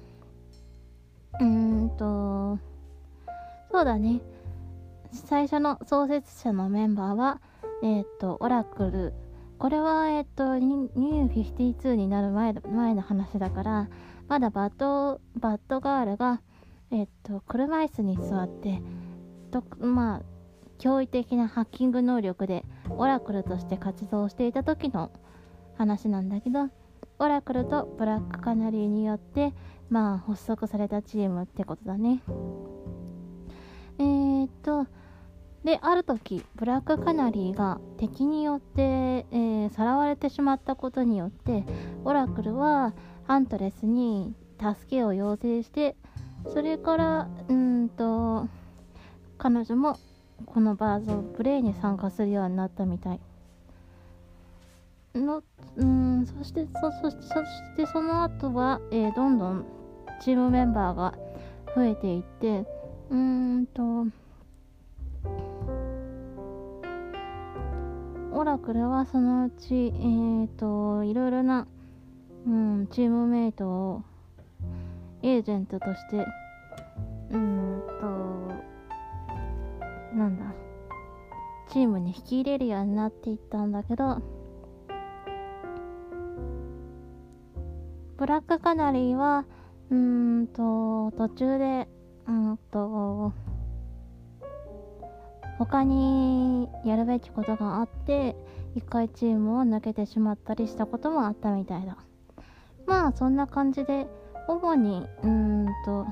[1.41, 2.59] ーんと
[3.71, 4.21] そうだね。
[5.13, 7.41] 最初の創設者のメンバーは
[7.83, 9.13] えっ、ー、とオラクル
[9.59, 13.89] これはえっ、とニュー52になる前前の話だから
[14.29, 16.41] まだバッドバッドガールが
[16.91, 18.81] えっ、と車椅子に座って
[19.51, 20.23] とまあ
[20.79, 25.11] 驚異的なハッキング能力でオラクルとして活動していた時の
[25.77, 26.69] 話なんだけど
[27.19, 29.53] オラクルとブラックカナリーによって
[29.91, 32.23] まあ発足されたチームってことだね。
[33.99, 34.87] えー、っと
[35.65, 41.65] である時ブラックカナリーが敵によって、えー、さらわれてしまったことによって
[42.05, 42.95] オラクルは
[43.27, 45.97] ハントレスに助けを要請して
[46.53, 48.49] それからうんと
[49.37, 49.99] 彼女も
[50.47, 53.21] このバーズ・オブ・プレイに参加するようになったみたい。
[55.15, 55.43] の
[55.77, 59.65] うんそしてそしてそしてその後は、えー、どんどん
[60.21, 61.15] チームメンバーが
[61.75, 62.65] 増えていって
[63.11, 63.17] うー
[63.61, 64.07] んと
[68.39, 71.67] オラクルはそのうちえ、ー、といろいろな、
[72.47, 74.05] うん、チームメイトを
[75.25, 76.25] エージェントとして
[77.33, 78.07] うんと
[80.17, 80.55] なんだ
[81.73, 84.23] チームに引き入れるようになっていったんだけど
[88.19, 89.47] ブラックカナリーは
[89.91, 91.89] うんと途中で
[92.29, 93.33] うんと
[95.59, 98.37] 他にやるべきことがあって
[98.77, 101.97] 一回チームを抜けてしまったりしたこともあったみたいだ。
[102.87, 104.07] まあそんな感じで
[104.47, 106.07] 主にうーんと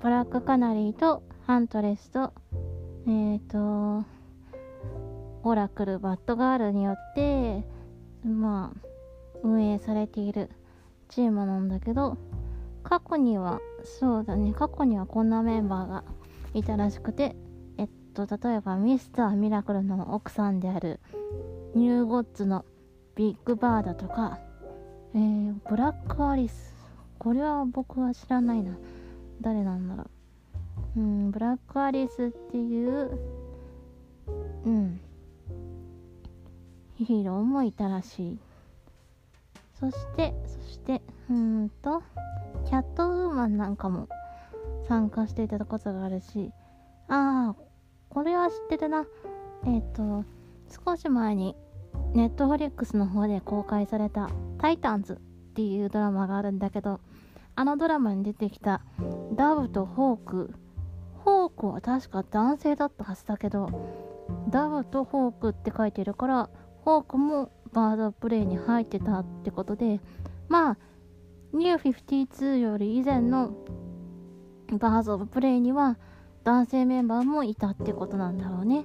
[0.00, 2.32] ブラックカナリーとハントレスと
[3.06, 4.06] えっ、ー、と
[5.44, 7.64] オラクルバッドガールによって
[8.24, 8.88] まあ
[9.42, 10.48] 運営されている
[11.08, 12.16] チームなんだけど
[12.82, 14.52] 過去にはそうだね。
[14.52, 16.04] 過去にはこんなメンバーが
[16.54, 17.34] いたらしくて
[17.78, 21.00] えっと例えばミスターミラクルの奥さんである
[21.74, 22.64] ニューゴッツの
[23.14, 24.38] ビッグバーだとか、
[25.14, 26.74] えー、ブラックアリス。
[27.18, 28.76] これは僕は知らないな。
[29.40, 30.04] 誰なんだろ
[30.96, 31.00] う。
[31.00, 33.18] うんブラックアリスっていう
[34.64, 35.00] うん
[36.96, 38.38] ヒーローもいたらしい。
[39.82, 42.04] そしてそしてうーんと
[42.66, 44.08] キャットウーマンなんかも
[44.86, 46.52] 参加していただくことがあるし
[47.08, 47.62] ああ
[48.08, 49.04] これは知ってるな。
[49.66, 50.24] えっ、ー、と
[50.86, 51.56] 少し前に
[52.14, 55.14] ネットフリックスの方で公開された「タイタンズ」
[55.50, 57.00] っていうドラマがあるんだけど
[57.56, 58.82] あのドラマに出てきた
[59.34, 60.54] ダブとホーク。
[61.24, 63.68] ホークは確か男性だったはずだけど
[64.48, 66.50] ダブとホークって書いてるから
[66.84, 70.00] ホークもバードプレイに入ってたってことで
[70.48, 70.78] まあ
[71.52, 73.54] ニュー52より以前の
[74.78, 75.98] バーズ・オブ・プレイには
[76.44, 78.84] 男性メンバーもいたってことなんだろうね。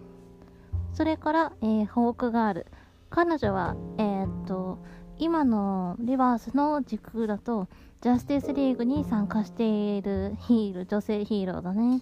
[0.94, 2.68] それから、えー、ホークガール。
[3.10, 4.80] 彼女はえー、っと
[5.18, 7.70] 今のリバースの時空だと
[8.02, 12.02] ジャスティスリーグに参加しているヒール女性ヒーローだね。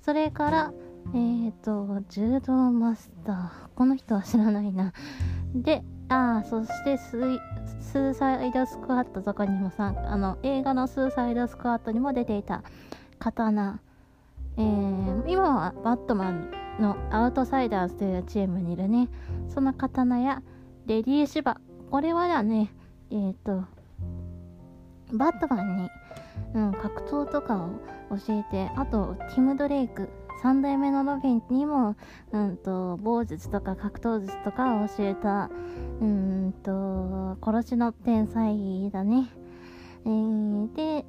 [0.00, 0.72] それから
[1.14, 3.50] えーと柔道マスター。
[3.74, 4.94] この人は知らないな。
[5.54, 7.10] でああそしてス
[7.80, 12.62] スーサイドスクワットとかにもさあの映画のスーサイドスクワットにも出ていた
[13.18, 13.80] 刀、
[14.56, 19.08] えー、今はバットマンのアウトサイダーズというチームにいるね。
[19.48, 20.42] その刀や
[20.86, 21.60] レディー・シバ。
[21.90, 22.70] これはだね
[23.10, 23.64] えっ、ー、と
[25.12, 25.90] バットマンに、
[26.54, 27.70] うん、格闘とかを
[28.16, 30.08] 教えてあとティム・ドレイク。
[30.42, 31.96] 3代目のロビンにも、
[32.32, 35.50] うんと、棒術とか格闘術とかを教えた、
[36.00, 39.28] うんと、殺しの天才だね。
[40.04, 41.04] えー、で、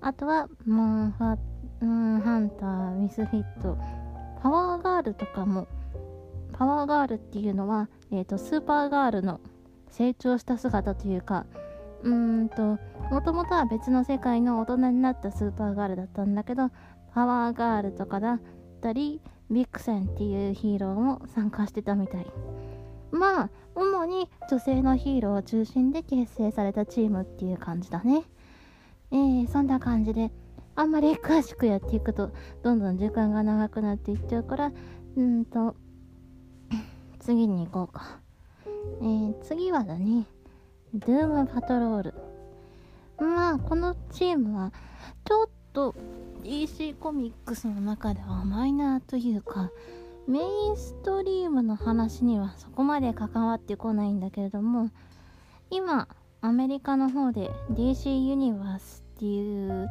[0.00, 1.38] あとは、モンファ、
[1.80, 3.78] うん、ハンター、ミスフィット、
[4.42, 5.66] パワーガールとかも、
[6.52, 9.40] パワーガールっていうのは、えっ、ー、と、スーパーガールの
[9.90, 11.46] 成長した姿というか、
[12.02, 12.78] うんと、
[13.10, 16.70] もともとは別の世界の大人になったスーパーガールだったんだけど、
[17.14, 18.38] パワーガールとかだ
[18.86, 19.20] ったり
[19.50, 22.26] ビクセンっていうヒーローも参加してたみたい。
[23.10, 28.22] まあ主に女性のヒーローを中心で結成されたチームっていう感じだね。
[29.10, 30.30] えー、そんな感じで
[30.76, 32.30] あんまり詳しくやっていくと
[32.62, 34.72] どんどん時間が長くなっていっちゃうから
[35.16, 35.74] うんと
[37.18, 38.20] 次に行こうか。
[39.00, 40.26] えー、次はだね、
[40.94, 42.14] ドゥームパトロール。
[43.18, 44.72] まあ、このチームは、
[45.24, 45.94] ちょっと
[46.46, 49.72] DC コミックスの中ではマイナーというか、
[50.28, 54.90] メインストリームの話にはそこまで関わってこないんだけれども、
[55.70, 56.06] 今、
[56.42, 59.88] アメリカの方で DC ユニバースっていう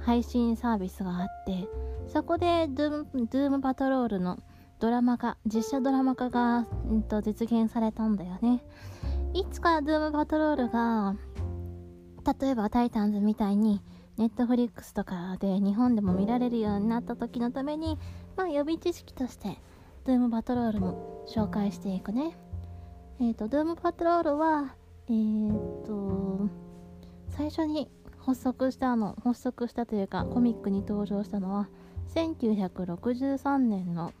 [0.00, 1.68] 配信サービスがあって
[2.08, 4.42] そこでドゥームパトロールの
[4.80, 8.64] ドラマ化実写ドラマ化が、うんと、実現されたんだよね。
[9.32, 11.14] いつかドゥームパトロールが
[12.40, 13.80] 例えばタイタンズみたいに
[14.18, 17.98] ネットフリックスとかで日本でも見られるようになった時のために
[18.36, 19.58] まあ予備知識として
[20.04, 22.36] ドゥームパトロールも紹介していくね。
[23.20, 24.74] えっ、ー、とドゥームパトロールは
[25.08, 26.48] えっ、ー、と
[27.30, 31.68] 最初に発足したの発足したというかコミックに登場したのは
[32.14, 34.12] 1963年の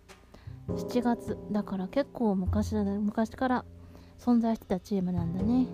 [0.68, 1.38] 7月。
[1.50, 3.64] だから結構昔、昔から
[4.18, 5.66] 存在してたチームなんだね。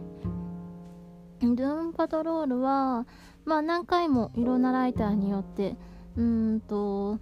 [1.41, 3.07] ドゥームパトロールは
[3.49, 5.75] まあ何回もいろんなライターによって
[6.19, 7.19] うんと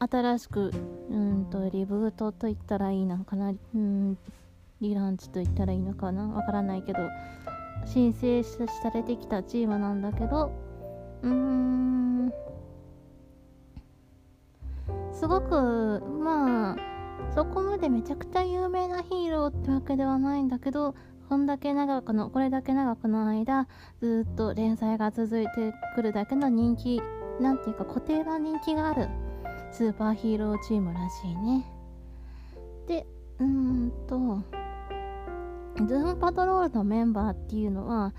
[0.00, 0.72] 新しく
[1.08, 4.18] うんとリブートと言ったらいいのかなうん
[4.80, 6.98] リランチと言ったらいいのかなわからないけど
[7.86, 10.50] 申請されてきたチームなんだけど
[11.22, 12.32] うーん
[15.12, 16.76] すごくまあ
[17.36, 20.96] そこまでめちゃくちゃ有名なヒーローってわけではないんだけど
[21.28, 23.66] こんだけ長くのこれだけ長くの間
[24.00, 27.02] ずっと連載が続いてくるだけの人気
[27.40, 29.08] なんていうか固定な人気がある
[29.72, 31.66] スーパーヒーローチームらしいね。
[32.86, 33.06] で
[33.40, 34.64] うーんと
[35.76, 38.14] ズームパトロールのメンバーっていうのは、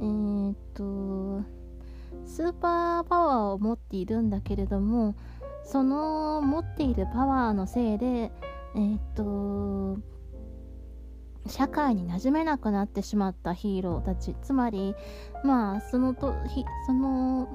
[0.00, 1.44] えー、っと、
[2.24, 5.16] スーパーパワーを持っているんだけれども、
[5.64, 9.98] その持っているパワーのせいで、えー、っと、
[11.46, 14.34] 社会に馴染めなくなってしまったヒーローたち。
[14.42, 14.94] つまり、
[15.44, 16.34] まあ、そのと、
[16.86, 17.48] その、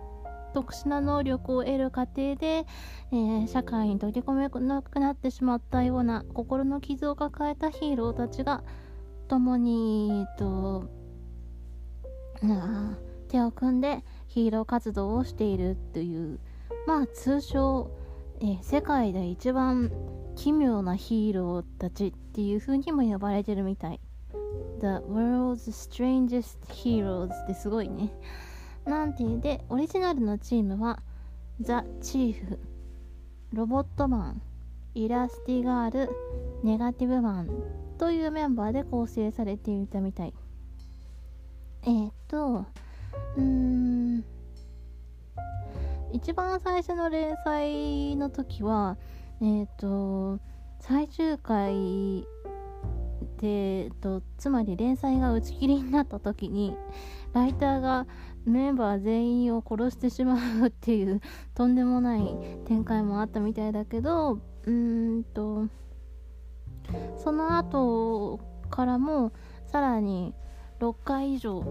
[0.53, 2.65] 特殊な能力を得る過程で、
[3.11, 8.63] えー、社会に溶け込めなくなってしまったような心の傷を抱えたヒーローたちが
[9.27, 10.89] 共に、えっと、
[13.27, 16.39] 手を組んでヒーロー活動をしているという
[16.85, 17.89] まあ通称、
[18.41, 19.91] え世界で一番
[20.35, 23.99] 奇妙なヒーローたちっていう風にも呼ばれてるみたい。
[24.79, 28.11] The World's Strangest Heroes ってすごいね。
[28.85, 31.01] なんていうでオリジナルのチームは
[31.61, 32.59] ザ・チーフ
[33.53, 34.41] ロボットマン
[34.93, 36.09] イラスティガール
[36.63, 37.49] ネガティブマン
[37.97, 40.33] というメンバーで構成されていたみたい。
[41.83, 42.65] えー、っと
[43.37, 44.23] うーん
[46.15, 48.97] 一番最初の連載の時は
[49.41, 50.39] えー、と
[50.79, 52.25] 最終回
[53.37, 56.73] で、えっと、つまり連載が打ち切りになった時に
[57.33, 58.07] ライターが
[58.45, 61.19] メンバー全員を殺してしまうっていう
[61.53, 62.33] とんでもない
[62.65, 65.67] 展開もあったみたいだけどうーんと
[67.17, 69.33] その後からも
[69.67, 70.33] さらに
[70.79, 71.63] 6回以上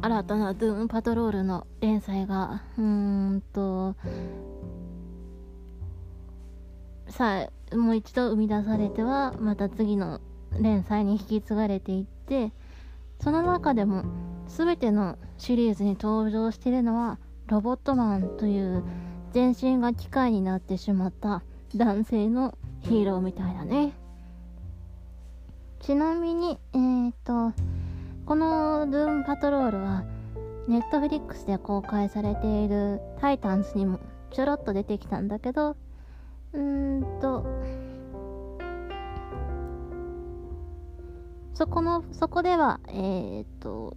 [0.00, 2.84] 新たなドゥーンパトロールの連載がうー
[3.36, 3.94] んと
[7.08, 10.20] さあもう一度生み出されてはまた次の
[10.60, 12.52] 連載に引き継がれていって
[13.20, 14.04] その中でも
[14.46, 18.84] 全てのシリーズに登場しているのはロボットマンという
[19.32, 21.42] 全身が機械になってしまった
[21.74, 23.92] 男性のヒーローみたいだね。
[25.80, 27.52] ちなみに、えーと、
[28.28, 30.04] このドゥームパトロールは、
[30.68, 34.00] ネットフリックスで公開されているタイタンズにも
[34.32, 35.78] ちょろっと出てきたんだけど、
[36.52, 37.46] うーんと、
[41.54, 43.96] そこの、そこでは、えーと、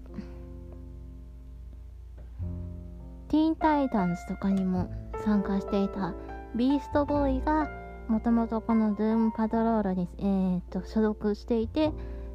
[3.27, 4.89] ティーンタイタンズとかにも
[5.25, 6.15] 参加していた
[6.55, 7.69] ビーストボーイが
[8.07, 11.91] もともとこのドゥームパトロールに、えーと、所属していて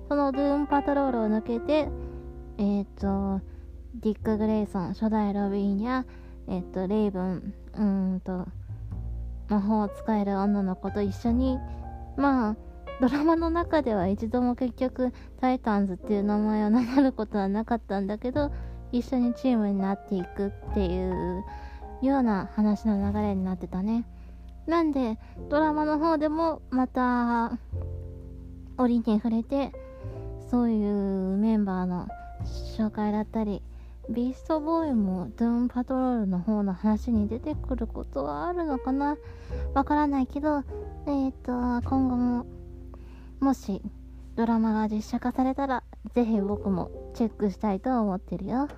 [0.08, 1.88] そのドゥームパトロールを抜けて
[2.58, 3.44] えっ、ー、と
[3.96, 6.04] ディック・グレイソン初代ロビンや
[6.48, 8.46] えっ、ー、とレイブンうんと
[9.48, 11.58] 魔法を使える女の子と一緒に
[12.16, 12.56] まあ
[13.00, 18.52] ドラマの中では一度も結局タイタンズっていう名前を名乗ることはなかったんだけど
[18.92, 21.44] 一緒にチームになっていくっていう
[22.02, 24.04] ような話の流れになってたね。
[24.66, 25.18] なんで、
[25.48, 27.58] ドラマの方でもまた、
[28.78, 29.72] 折に触れて、
[30.50, 32.08] そういうメンバーの
[32.76, 33.62] 紹介だったり、
[34.08, 39.16] ビーストボーイもドゥーンパトロールの方の話に出てくることはあるのかな？
[39.74, 40.62] わからないけど、
[41.06, 42.46] えっ、と、今後も、
[43.40, 43.82] もし
[44.36, 45.82] ドラマが実写化されたら
[46.14, 48.68] ぜひ僕もチェックしたいと思ってるよ。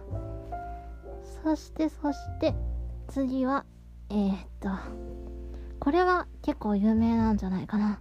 [1.45, 2.55] そしてそして
[3.09, 3.65] 次は
[4.11, 4.69] えー、っと
[5.79, 8.01] これは結構有名なんじゃないかな。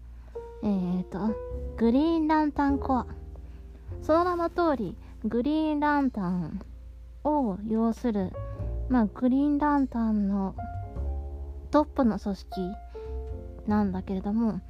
[0.63, 1.20] えー、っと
[1.78, 3.07] グリーンランタンコア。
[4.08, 4.95] その名の通り
[5.26, 6.62] グリーンランタン
[7.26, 8.32] を要する
[8.88, 10.55] まあグリーンランタンの
[11.72, 12.62] トップの組織
[13.68, 14.62] なんだけれども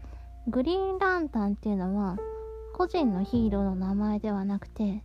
[0.47, 2.17] グリーンランタンっていうのは
[2.73, 5.03] 個人のヒーローの名前ではなくて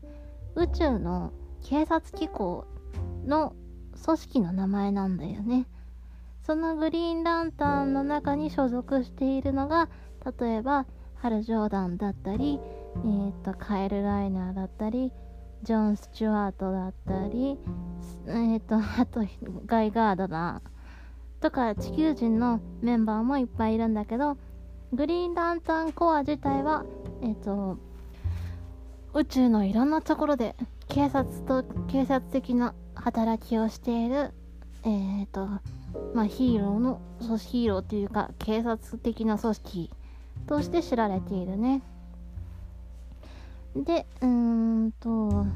[0.55, 2.65] 宇宙の警察機構
[3.27, 3.55] の
[4.03, 5.67] 組織の名前なんだよね。
[6.47, 9.91] そのグリーンランタンの中に所属しているのが
[10.41, 12.59] 例えばハル・ジョーダンだったり、
[12.97, 15.13] えーと、カエル・ライナーだったり
[15.63, 17.59] ジョン・スチュワートだったり
[18.27, 19.21] えーと あと
[19.67, 24.37] ガイ・ガードナーとか地球人のメンバーもいっぱいいるんだけど
[24.93, 26.85] グリーンランタンコア自体は
[27.23, 27.79] え、ー、と
[29.15, 30.57] 宇宙のいろんなところで
[30.89, 34.33] 警察と警察的な働きをしている
[34.85, 35.47] え、ー、と
[36.15, 39.91] まあヒーローの組織ヒーローというか警察的な組織
[40.47, 41.83] として知られているね。
[43.77, 44.29] でうー
[44.87, 45.47] んと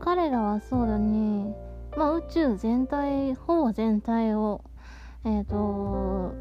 [0.00, 1.54] 彼らはそうだね。
[1.96, 4.62] まあ宇宙全体ほぼ全体を
[5.24, 6.34] えっ、ー、と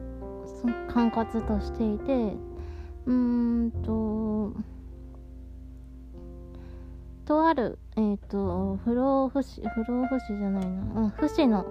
[0.94, 2.38] 管轄としていて
[3.06, 4.54] うーんと
[7.26, 11.66] とあるえっ、ー、と不老不死不老不死じゃないな、うん、不死の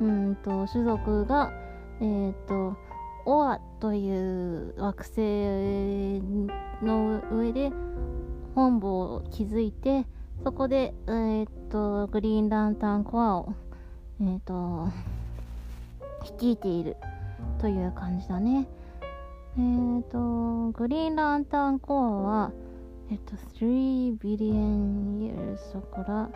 [0.00, 1.52] うんと種族が
[2.00, 2.76] えっ、ー、と
[3.24, 5.20] オアという惑星
[6.84, 7.70] の上で
[8.54, 10.06] 本部を築いて
[10.44, 13.54] そこで、えー、っとグリーンランタンコアを、
[14.20, 14.88] えー、っと
[16.24, 16.96] 率いている
[17.60, 18.66] という感じだね。
[19.58, 22.52] えっ、とグリーンランタンコアは
[23.10, 26.30] えっと3 billion years だから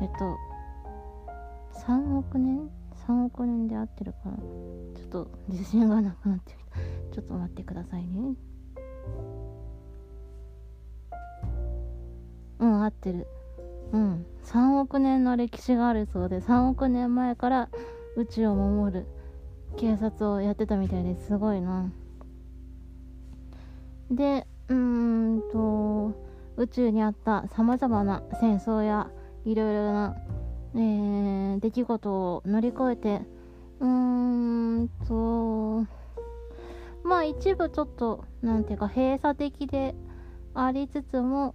[0.00, 0.36] えっと
[1.86, 2.70] 3億年
[3.06, 6.76] 3億年で合ってるからちょっと自信がなくなってきた。
[7.14, 8.34] ちょっと待ってくださいね。
[12.58, 13.26] うん合ってる。
[13.92, 14.26] うん。
[14.44, 17.68] 3億年の歴史があるそうで3億年前から
[18.16, 19.06] 宇宙を守る。
[19.76, 21.36] 警察をやってたみたいです。
[21.36, 21.90] ごいな。
[24.10, 26.12] でうーんと
[26.56, 29.08] 宇宙にあったさまざまな戦争や
[29.44, 30.16] いろいろな
[30.74, 33.20] えー、出来事を乗り越えて。
[33.80, 35.86] うーんと。
[37.02, 39.94] まあ一部ちょっとなんていうか閉鎖的で
[40.54, 41.54] ありつつも。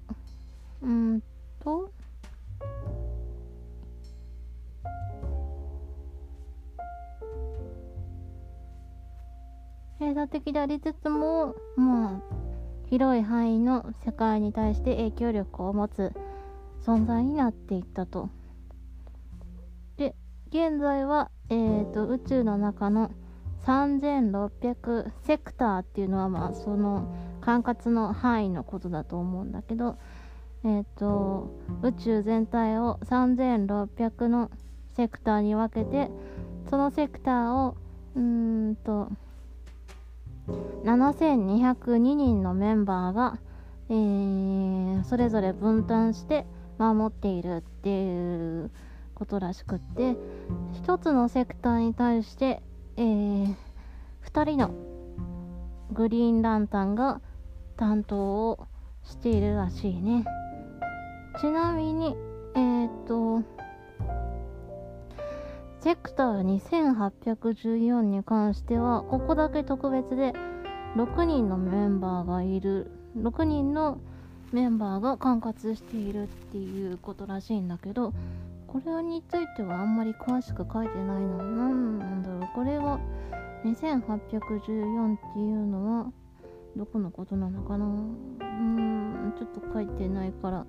[0.82, 1.22] うん
[1.64, 1.92] と。
[10.00, 11.56] 閉鎖的でありつつも。
[11.78, 12.46] まあ
[12.90, 16.12] 広い範囲の世界に対して影響力を持つ
[16.86, 18.30] 存在になっていったと。
[20.56, 23.12] 現在は、えーと、宇宙の中の
[23.66, 29.98] 3600セクターっていうのはまあその管轄の範囲のことだと思うんだけど、
[30.64, 31.52] えーと、
[31.84, 34.50] 宇宙全体を3600の
[34.96, 36.10] セクターに分けて
[36.70, 37.76] そのセクターを
[38.16, 39.10] うんと
[40.86, 43.40] 7202人のメンバーが、
[43.90, 46.46] えー、それぞれ分担して
[46.78, 48.72] 守っているっていう
[49.16, 50.16] ことらしくって
[50.86, 52.62] 1つのセクターに対して、
[52.98, 53.56] えー、
[54.26, 54.72] 2人の
[55.92, 57.22] グリーンランタンが
[57.78, 58.68] 担当を
[59.04, 60.26] しているらしいね。
[61.40, 62.16] ちなみに
[62.56, 63.44] えー、っと
[65.80, 70.34] セクター2814に関してはここだけ特別で
[70.96, 72.92] 6人のメンバーがいる。
[73.18, 74.00] 6人の
[74.52, 78.14] メンバーが管轄しているっていうことらしいんだけど
[78.76, 82.50] これについてはあんまり詳しく書いてないの何なんだろう。
[82.54, 83.00] これは
[83.64, 86.12] 2814っていうのは
[86.76, 87.86] どこのことなのかな。
[87.86, 90.66] うーんちょっと書いてないから。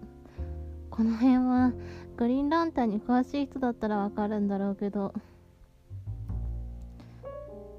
[0.89, 1.73] この辺は
[2.17, 5.13] グリーンランタンに詳しい人だったらわかるんだろうけど。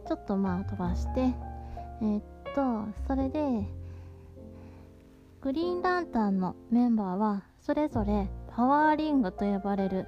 [0.09, 1.21] ちょっとまあ飛ばして。
[2.01, 2.23] えー、っ
[2.53, 3.65] とそれで
[5.39, 10.07] グリーンランタンのメンバーはそれぞれパワーリングと呼ばれる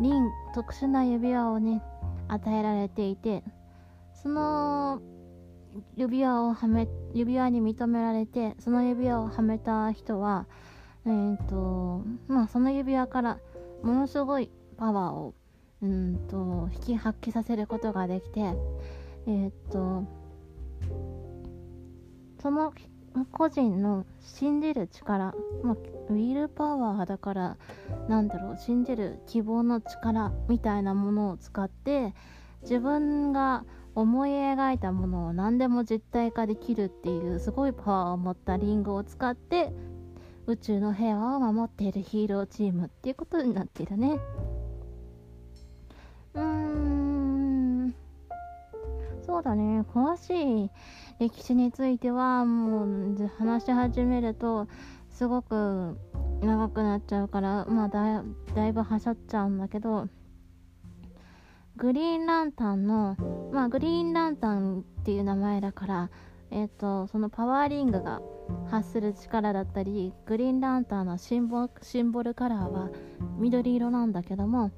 [0.00, 1.82] リン特殊な指輪をね
[2.28, 3.42] 与えられていて
[4.14, 5.02] その
[5.96, 10.46] 指輪をはめ指輪に認められてその指輪をはめた人は
[11.06, 13.40] えっ、ー、とまあその指輪から
[13.82, 15.34] ものすごいパワーを
[15.82, 20.04] うんと引き発揮させることができてえっ、ー、と
[22.40, 22.72] その
[23.24, 25.76] 個人の信じる力、まあ、
[26.10, 27.56] ウィルパワーだから
[28.08, 32.14] なんだろう信じる希望の力みたいなものを使って
[32.62, 33.64] 自分が
[33.94, 39.72] 思い描いたものを何でも実体化できるっていうすごいパワーを持ったリンゴを使って
[40.46, 44.18] 宇宙の平和を守っているヒーローチームっていうことになってるね。
[46.34, 46.87] うーん。
[49.38, 49.82] そうだね。
[49.94, 50.70] 詳しい
[51.20, 54.66] 歴史についてはもう話し始めると
[55.10, 55.96] すごく
[56.42, 58.24] 長くなっちゃうからまあだ
[58.56, 60.08] だいぶはしょっちゃうんだけど
[61.76, 63.16] グリーンランタンの
[63.52, 66.10] まあグリーンランタンっていう名前だから
[66.50, 68.20] えっ、とそのパワーリングが
[68.68, 72.90] 発する力だったりグリーンランタンのシンボシンボルカラーは
[73.38, 74.72] 緑色なんだけども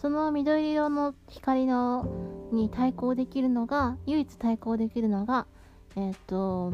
[0.00, 5.46] その緑色の光のに対抗できるのが唯一対抗できるのが
[5.94, 6.70] えっ、ー、と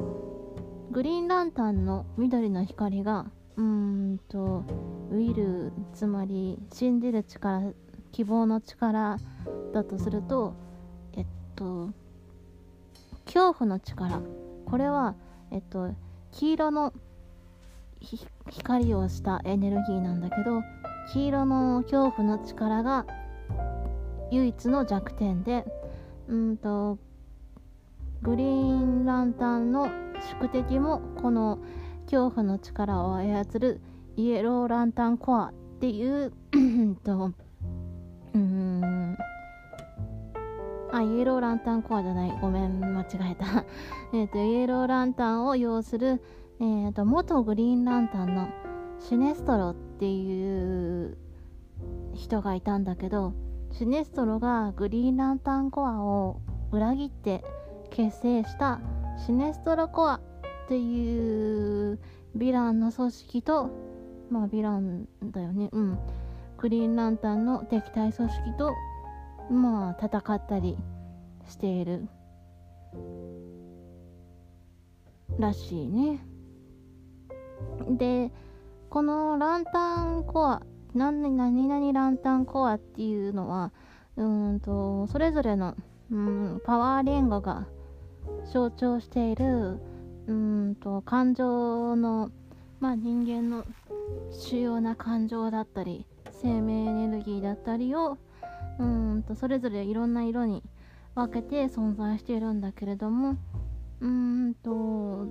[0.93, 4.65] グリーンランタンの緑の光がうんと
[5.11, 7.73] ウィルつまり信じる力
[8.13, 9.19] 希望の力
[9.75, 10.55] だとすると
[11.17, 11.91] えっと
[13.25, 14.21] 恐怖の力。
[14.67, 15.17] これは
[15.51, 15.93] えっと
[16.31, 16.93] 黄色の
[18.51, 20.63] 光をしたエネルギーなんだけど
[21.13, 23.07] 黄色の恐怖の力が
[24.31, 25.65] 唯一の弱点で
[26.29, 26.99] うんと
[28.23, 29.89] グリーンランタンの
[30.31, 31.59] 宿敵もこの
[32.07, 33.81] 恐怖の力を操る
[34.17, 36.33] イエローランタンコアっていう
[37.05, 37.33] と
[38.35, 39.17] うん
[40.93, 42.39] あイエローランタンコアじゃない。
[42.41, 43.65] ごめん間違えた。
[44.17, 46.23] えっとイエローランタンを要する、
[46.61, 48.49] えーと、元グリーンランタンの
[48.99, 51.17] シネストロっていう
[52.15, 53.35] 人がいたんだけど
[53.73, 56.41] シネストロがグリーンランタンコアを
[56.73, 57.45] 裏切って
[57.91, 58.81] 結成した
[59.27, 61.99] シネストロコアっていう
[62.37, 63.71] ヴィランの組織と
[64.31, 65.69] まあヴィランだよね。
[65.73, 65.99] うん。
[66.59, 68.75] グリーンランタンの敵対組織と
[69.51, 70.77] まあ戦ったり
[71.49, 72.09] している
[75.39, 76.21] らしいね。
[77.91, 78.33] で
[78.91, 80.63] このランタンコア
[80.95, 83.73] 何何々ランタンコアっていうのは
[84.17, 85.77] うんとそれぞれの、
[86.11, 87.67] うん、パワー連合が
[88.53, 89.79] 象徴している
[90.27, 92.31] うんと感情の
[92.81, 93.65] まあ人間の
[94.31, 96.07] 主要な感情だったり
[96.43, 98.19] 生命エネルギーだったりを
[98.79, 100.63] うんとそれぞれいろんな色に
[101.15, 103.37] 分けて存在しているんだけれども
[104.01, 105.27] うんと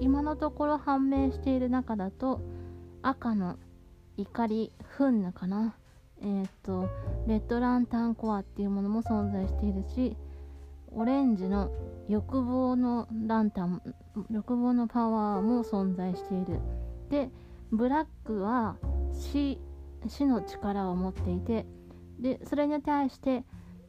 [0.00, 2.40] 今のところ判明している中だと
[3.02, 3.56] 赤の
[4.16, 5.76] 怒りフンヌかな？
[6.20, 6.88] えっ、と
[7.26, 10.16] レッドランタンコアっていうものも存在しているし
[10.90, 11.70] オレンジの
[12.08, 13.82] 欲望のランタン
[14.30, 16.60] 欲望のパワーも存在している。
[17.08, 17.30] で
[17.70, 18.76] ブラックは
[19.12, 19.60] 死
[20.06, 21.66] 死の力を持っていて
[22.18, 23.44] でそれに対して、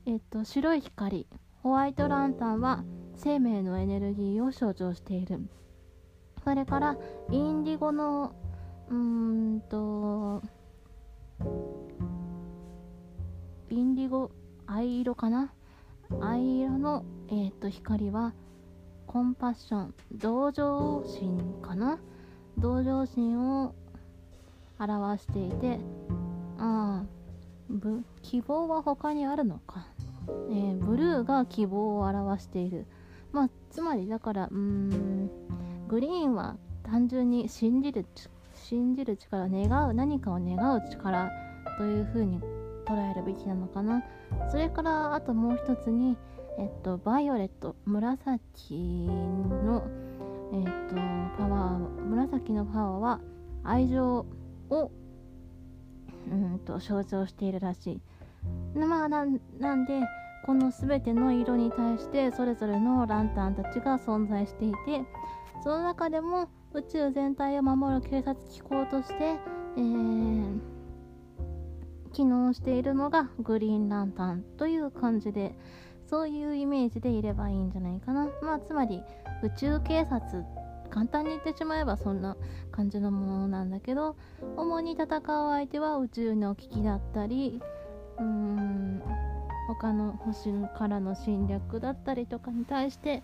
[0.06, 1.26] えっと、白い光
[1.64, 2.84] ホワイトランタンは
[3.16, 5.40] 生命のエネルギーを象徴している。
[6.44, 6.98] それから
[7.32, 8.34] インディゴの
[8.90, 10.42] うーんと
[13.70, 14.32] インディゴ
[14.66, 15.54] 藍色かな？
[16.20, 18.34] 藍色の、えー、と光は
[19.06, 22.00] コンパッション同情心かな？
[22.58, 23.76] 同情心を
[24.80, 25.80] 表していて
[26.58, 27.08] ああ
[28.24, 29.88] 希望は他にあるのか、
[30.50, 32.88] えー、ブルーが希望を表している。
[33.32, 35.30] まあつまりだからうーん
[35.88, 38.06] グリーンは単純に信じる
[38.70, 41.32] 信じる力願う何かを願う力
[41.80, 42.40] というふうに
[42.86, 44.04] 捉えるべきなのかな。
[44.52, 46.16] それからあともう一つに
[46.60, 49.88] えっとバイオレット紫の
[50.54, 50.96] えっと
[51.36, 53.22] パワー紫のパワーは
[53.64, 54.28] 愛情
[54.70, 54.92] を
[56.32, 58.02] うんと象徴しているらしい。
[58.78, 59.40] まあなんで
[60.46, 65.04] この全ての色に対してそれぞれのランタンたちが存在していて
[65.64, 69.16] その中でも宇宙全体を守る警察機構として、
[69.78, 70.60] えー、
[72.14, 75.56] 機能しているのがグリーンランタンという感じで
[76.08, 78.30] そういうイメージでいればいいんじゃないかな。
[78.42, 79.02] まあつまり
[79.44, 80.44] 宇宙警察
[80.90, 82.36] 簡単に言ってしまえばそんな
[82.72, 84.16] 感じのものなんだけど
[84.58, 87.62] 主に戦う相手は宇宙の危機だったり
[88.18, 89.02] うーん
[89.68, 93.24] 他の星からの侵略だったりとかに対して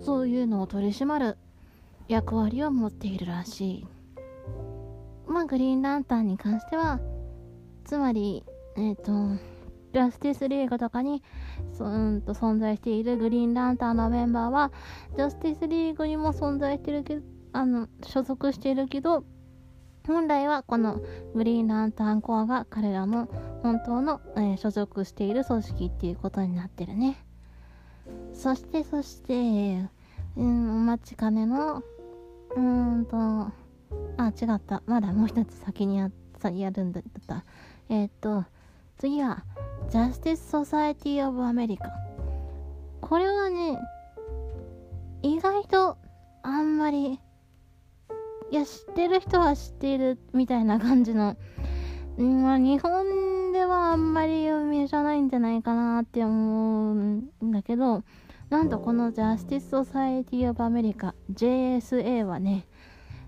[0.00, 1.36] そういうのを取り締まる
[2.08, 3.86] 役割を持っているらしい。
[5.26, 7.00] まあグリーンランタンに関しては
[7.84, 8.44] つまり
[8.76, 9.42] えっ、ー、と
[9.92, 11.22] ジャスティスリーグとかに
[11.72, 14.72] そんと存在しているグリーンランタンのメンバーは
[15.16, 19.24] ジャスティスリーグにも存在してるけどあの所属しているけど
[20.06, 21.00] 本来はこの
[21.34, 23.26] グリーンランタンコアが彼らの
[23.62, 27.16] 本当の、えー、所属している組織っていうことになってるね。
[28.34, 29.88] そしてそして
[30.36, 31.82] うんお待ちかねの
[32.56, 33.52] うーんとあ
[34.28, 34.82] 違った。
[34.86, 36.10] まだもう一つ先にや
[36.52, 37.44] やるんだった。
[37.88, 38.44] えっ、と
[38.98, 39.44] 次は
[39.90, 41.90] ジャスティス・ソサエティ・オブ・アメリカ
[43.00, 43.78] これはね
[45.22, 45.98] 意外と
[46.42, 47.20] あんまり
[48.50, 51.36] いや知ってる人は知っているみたいな感じの、
[52.16, 58.04] まあ、日本ではあんまり有名じゃないんじゃないかなって思うんだけど
[58.54, 62.68] なんとこのジャスティス・ソサエティ・オブ・アメリカ JSA はね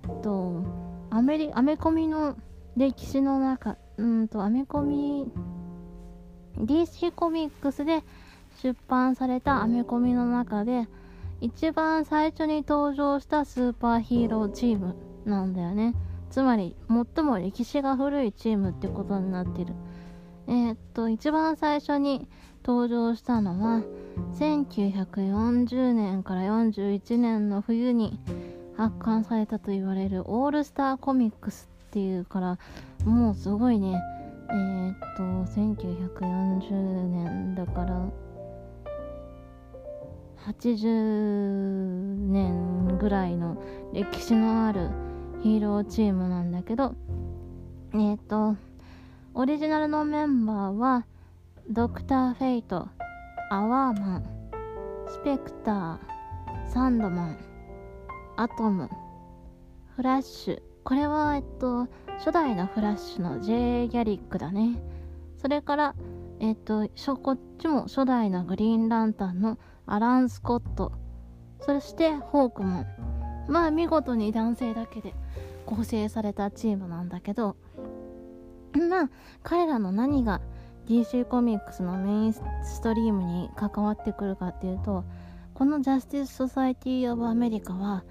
[0.04, 0.62] えっと
[1.10, 2.36] アメリアメコミの
[2.76, 5.26] 歴史の中うんとアメコミ
[6.58, 8.04] DC コミックスで
[8.62, 10.86] 出版されたアメコミの中で
[11.40, 15.96] 一番最初に登場したスーパーヒーローチームなんだよね。
[16.30, 19.74] つまり最も歴史が古いチームってことになってる。
[20.46, 22.28] えー、っと一番最初に
[22.66, 23.82] 登場したのは
[24.40, 28.18] 1940年から41年の冬に
[28.76, 32.58] 発刊されたと言われるオールスターコミックスっていうから
[33.04, 34.02] もうすごいね。
[34.48, 38.08] えー、っと1940年だから
[40.52, 43.62] 80年ぐらいの
[43.92, 44.90] 歴史のある
[45.40, 46.94] ヒーローチームなんだけど
[47.92, 48.56] えー、っと
[49.34, 51.06] オリジナルのメンバーは
[51.68, 52.88] ドクター・フェイト
[53.50, 54.24] アワーマン
[55.08, 55.98] スペクター
[56.72, 57.38] サンドマン
[58.36, 58.88] アトム
[59.96, 60.62] フラッシュ。
[60.84, 61.88] これはえっと
[62.18, 64.80] 初代のフラッシュの J ギャリックだね。
[65.38, 65.94] それから
[66.38, 66.86] えっと
[67.20, 70.92] こっちも初代のグリーンランタンのアラン・スコット。
[71.58, 72.86] そしてホークマン。
[73.48, 75.14] まあ見事に男性だけで
[75.66, 77.56] 構成されたチームなんだけど。
[78.88, 79.10] まあ
[79.42, 80.40] 彼らの何が
[80.86, 82.42] DC コミックスのメインス
[82.82, 85.04] トリームに関わってくるかっていうと
[85.54, 88.04] このジャスティス・ソサイティ・オブ・アメリカは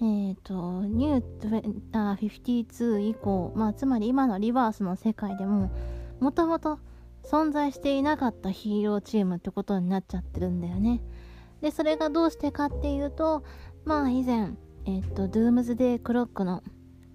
[0.00, 5.70] えーと、ニュー52以降、まあ、つまり今のリバースの世界でも
[6.18, 6.80] もともと
[7.22, 11.00] 存在していなかったヒーローチームってことになっちゃってるんだよね。
[11.60, 13.44] でそれがどうしてかっていうと
[13.84, 14.54] まあ以前
[14.86, 16.64] えっ、ー、とドゥームズデークロックの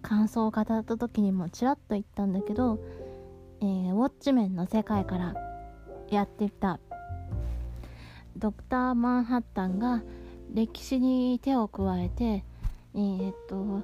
[0.01, 2.79] 感想を語った時にもちらっと言ったんだけど、
[3.61, 5.33] えー、ウォッチメンの世界から
[6.09, 6.79] やってきた。
[8.37, 10.03] ドクター・マンハッタンが
[10.53, 12.45] 歴史に手を加えて
[12.93, 13.83] えー、っと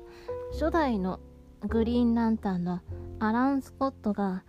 [0.54, 1.20] 初代の
[1.68, 2.82] グリーンランタンの
[3.20, 4.44] アラン・スコットが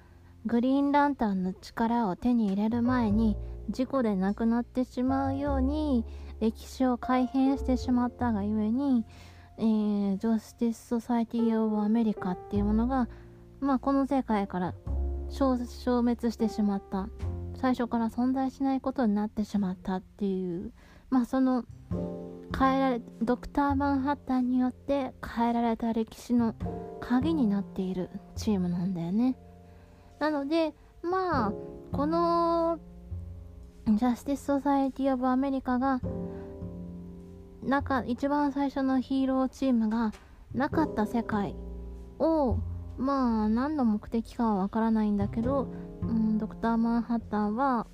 [0.46, 3.36] グリーンランタンの力を手に入れる前に
[3.70, 6.04] 事故で亡くなってしまうように
[6.40, 9.04] 歴史を改変してしまったがゆえに、
[9.58, 13.08] えー、ジャスティス・ソサイティ・オブ・アメリカっていうものが、
[13.60, 14.74] まあ、この世界から
[15.28, 15.56] 消
[16.02, 17.08] 滅してしまった。
[17.56, 20.72] 最初から存在しないことになってしまったっていう。
[21.10, 21.64] まあその
[22.58, 26.54] 変えられドクター・マンハッタンによって変えられた歴史の
[27.00, 29.36] 鍵になっているチームなんだよね。
[30.18, 31.52] なのでまあ
[31.92, 32.78] この
[33.86, 36.00] ジャスティス・ソサエティ・オブ・アメリカが
[37.62, 40.12] 中一番最初のヒーローチームが
[40.54, 41.56] なかった世界
[42.18, 42.58] を
[42.96, 45.68] まあ何の目的かはわからないんだけど、
[46.02, 47.86] うん、ドクター・マンハッタンは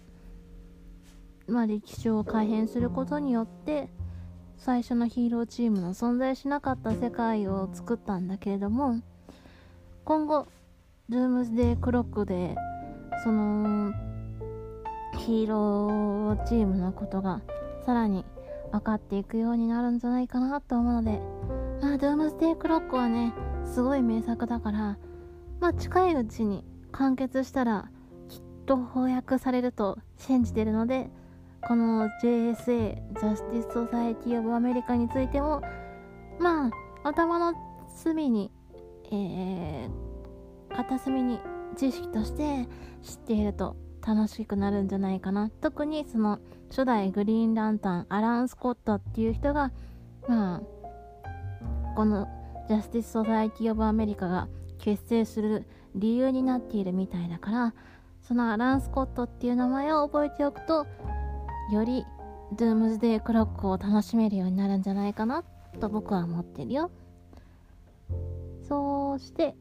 [1.47, 3.89] まあ歴史を改変することによって
[4.57, 9.01] 最初のヒーローチームの存在しなかった世界を作ったんだけれども
[10.05, 10.47] 今後
[11.09, 12.55] ルームズデークロックで
[13.25, 13.93] その
[15.19, 17.41] ヒーローチームのことが
[17.85, 18.25] さらに
[18.71, 21.21] 分かっていくようになるんじゃないかなと思うので
[21.81, 23.33] まあドゥームズデークロックはね
[23.71, 24.99] すごい名作だから
[25.61, 27.91] まあ近いうちに完結したら
[28.29, 31.11] きっと翻訳されると信じてるので
[31.63, 35.63] この JSA ジャスティス・ソサエティ・オブ・アメリカについても
[36.41, 36.71] まあ
[37.05, 37.55] 頭の
[38.03, 38.51] 隅に、
[39.13, 41.39] えー、片隅に
[41.77, 42.67] 知識として
[43.03, 45.51] 知っていると楽しくなるんじゃないかな。
[45.61, 46.39] 特にその
[46.71, 49.73] 初代グリーンランタンアラン・スコットっていう人が
[50.27, 50.63] まあ
[51.95, 52.27] この
[52.71, 54.47] ジャスティス・ソサエティ・オブ・アメリカが
[54.79, 55.67] 結成する
[55.97, 57.75] 理由になっているみたいだから
[58.23, 60.87] そのアラン・スコットっていう名前を覚えておくと
[61.73, 62.07] より
[62.53, 65.43] ドゥームズデークロックを楽しめるようになるんじゃないかな
[65.81, 66.93] と僕は思ってるよ。
[68.69, 69.57] そして、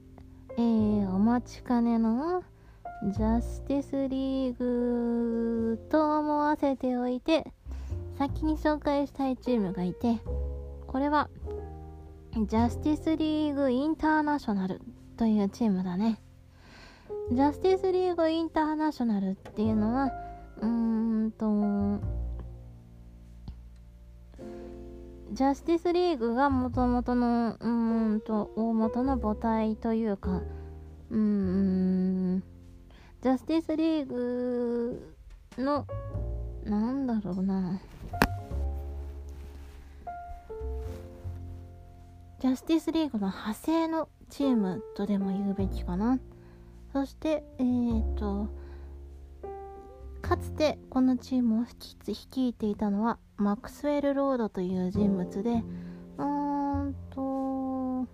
[0.57, 2.43] えー、お待ちかねの
[3.12, 7.51] ジャスティスリーグと思わせておいて
[8.20, 10.20] 先に紹介したいチームがいて
[10.86, 11.28] これは
[12.32, 14.82] ジャスティスリーグインターナショナル
[15.18, 16.22] というチームだね。
[17.32, 20.12] ジャスティスリーグインターナショナルっていうのは
[20.62, 22.00] うーんと
[25.34, 30.42] ジャスティスリーグがもともとのうーんと大元の母体というか
[31.10, 32.44] うーん
[33.22, 35.16] ジャスティスリーグ
[35.58, 35.86] の
[36.64, 37.82] なんだろうな。
[42.40, 46.20] ジャスティスリーグの派生のチームとでも言うべきかな。
[46.94, 48.48] そしてえっ、ー、と
[50.22, 55.50] かつてこのチームを率いていたのはマックスウェル・ロードという人物で
[56.18, 58.08] うーんと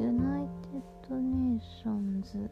[0.00, 2.50] United Nations。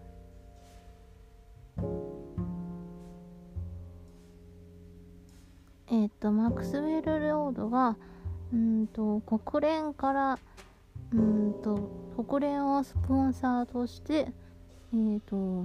[5.87, 7.97] えっ、ー、とマックスウェル・ロードが
[8.53, 10.38] うんと国連から
[11.12, 15.64] うんと国連をスポンサーとしてえっ、ー、と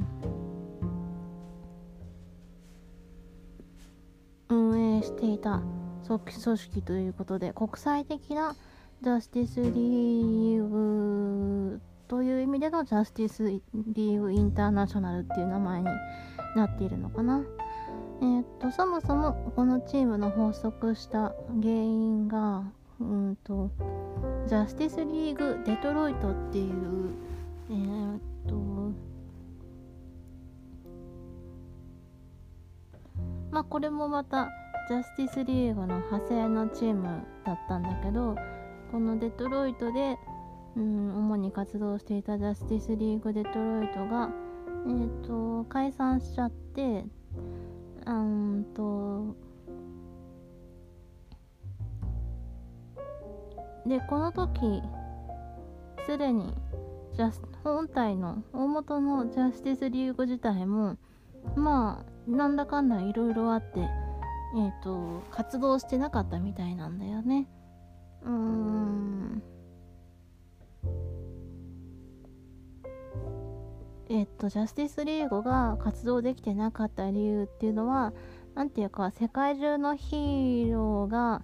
[4.49, 5.61] 運営していた
[6.07, 6.19] 組
[6.57, 8.55] 織ということで国際的な
[9.01, 15.85] ジャスティスリーグという意味でのジャスティスリーグインターナショナルっていう名前に
[16.55, 17.41] なっているのかな。
[18.21, 22.63] えー、っとそもそもこのチームの発足した原因が
[22.99, 23.71] うんと
[24.47, 27.13] ジャスティスリーグデトロイトっていう
[27.69, 28.55] えー、っと
[33.51, 34.49] まあこれもまた
[34.87, 38.35] ジャスティスリーグの派生のチームだったんだけど
[38.91, 40.17] このデトロイトで、
[40.77, 44.29] うん、主に活動していたジャスティスリーグデトロイトが
[44.87, 47.03] えっ、と解散しちゃって
[48.05, 49.35] うんと。
[53.87, 54.81] でこの時
[56.05, 56.55] すでに
[57.15, 60.97] ジャス本体の大元のジャスティスリーグ自体も
[61.55, 67.47] まあなんだかんだいろいろあってえっ、ー、と活動してなかったみたいなんだよね。
[68.23, 69.43] うーん。
[74.09, 78.13] えっと、ジャスティスリーグが活動できてなかった理由っていうのは、
[78.53, 81.41] 何ていうか、世界中のヒーローが、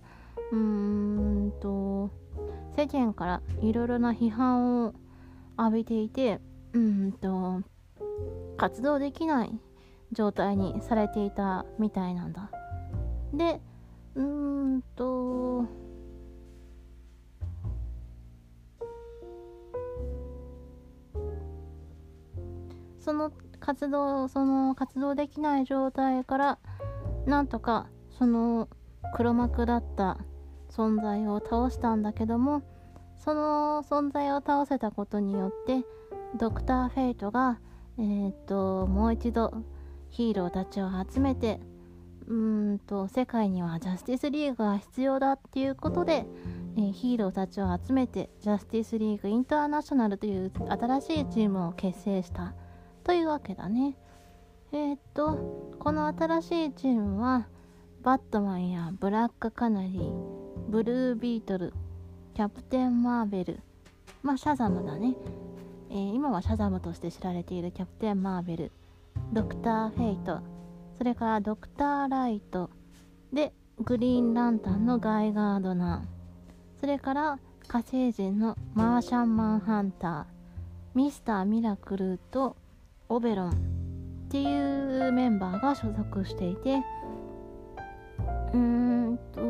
[0.52, 0.58] うー
[1.48, 2.12] んと、
[2.78, 4.94] 世間からいろいろな批判を
[5.58, 6.40] 浴びていて、
[6.74, 7.62] うんと、
[8.58, 9.60] 活動できない
[10.12, 12.52] 状態にされていたみたいなんだ。
[13.34, 13.60] で、
[14.14, 15.66] うーんと、
[23.02, 26.60] その活動その活動できない状態から
[27.26, 27.88] なんとか
[28.18, 28.70] その
[29.16, 30.18] 黒幕だった
[30.70, 32.64] 存在を倒したんだけども
[33.18, 35.86] その存在を倒せたことによって
[36.38, 37.60] ドクター・フェイトが
[37.98, 39.54] えー、っともう一度
[40.10, 41.60] ヒーローたちを集めて
[42.28, 46.26] うんと世界にはジャスティスリーグが必要だっていうことで、
[46.78, 52.54] えー、ヒーローたちを集めてジャスティスリーグインターナショナルという新しいチームを結成した。
[53.04, 53.96] というわけだね。
[54.72, 57.48] えー、っと、この新しいチームは、
[58.04, 60.12] バットマンやブラックカナリー、
[60.70, 61.74] ブルービートル、
[62.34, 63.60] キャプテン・マーベル、
[64.24, 65.16] まあ、シャザムだね。
[65.90, 68.72] えー、今はシャザムとして知られているキャプテン・マーベル、
[69.34, 70.40] ドクター・フェイト、
[70.98, 72.70] それからドクター・ライト、
[73.34, 80.26] で、グリーン・ランタンのガイガードナー、それから火星人のマーシャン・マンハンター、
[80.94, 82.56] ミスター・ミラクルと
[83.12, 83.54] オベロンっ
[84.30, 86.76] ていうメンバーが所属していて
[88.54, 89.42] うーんと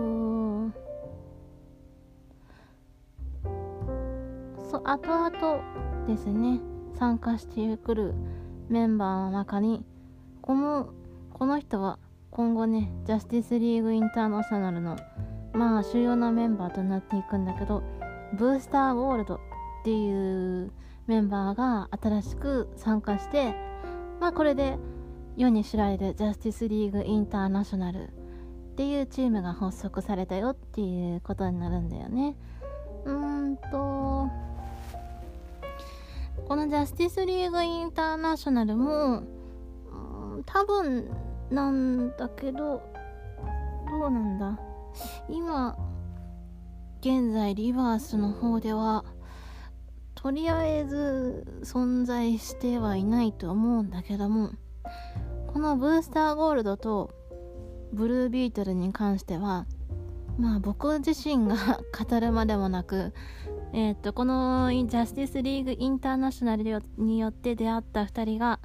[4.67, 6.59] そ後々ですね
[6.97, 8.15] 参加してくる
[8.67, 9.85] メンバーの中に
[10.41, 10.89] この
[11.31, 11.99] この人は
[12.31, 14.97] 今後ねジャスティスリーグインターナショナルの
[15.53, 17.83] まあ主要なメンバーとなっていくんだけど
[18.33, 19.39] ブースターゴールドっ
[19.83, 20.71] ていう
[21.11, 23.53] メンバーが新しく参加して
[24.21, 24.77] まあこれで
[25.35, 28.11] 世に知られるジャスティスリーグインターナショナルっ
[28.77, 32.37] ていうチームが発足されたよっていうことになるんだよね。
[33.03, 34.29] うーんと
[36.47, 39.23] このジャスティスリーグインターナショナルも
[40.45, 41.09] 多分
[41.49, 42.81] なんだけど
[43.89, 44.57] どうなんだ。
[45.27, 45.75] 今
[47.01, 49.03] 現在リバースの方では
[50.21, 54.51] とりあえず存在してはいないと思うんだけども
[55.47, 57.09] このブースターゴールドと
[57.91, 59.65] ブルービートルに関しては
[60.37, 61.55] まあ僕自身が
[62.07, 63.13] 語るまでもなく
[63.73, 68.59] えー、っとこのジャスティスリーグインターナショナルによって出会った2人が、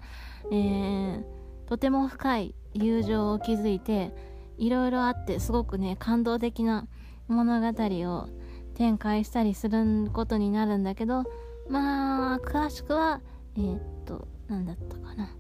[0.51, 1.25] えー、
[1.67, 4.15] とても深い友情を築いて
[4.59, 6.87] いろいろあってすごくね感動的な
[7.29, 8.29] 物語を
[8.75, 11.25] 展開したりすることになるんだけど
[11.69, 13.21] まあ詳しくは
[13.57, 15.31] えー、っと何だったかな。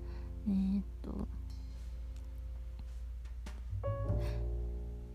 [0.48, 1.28] えー、っと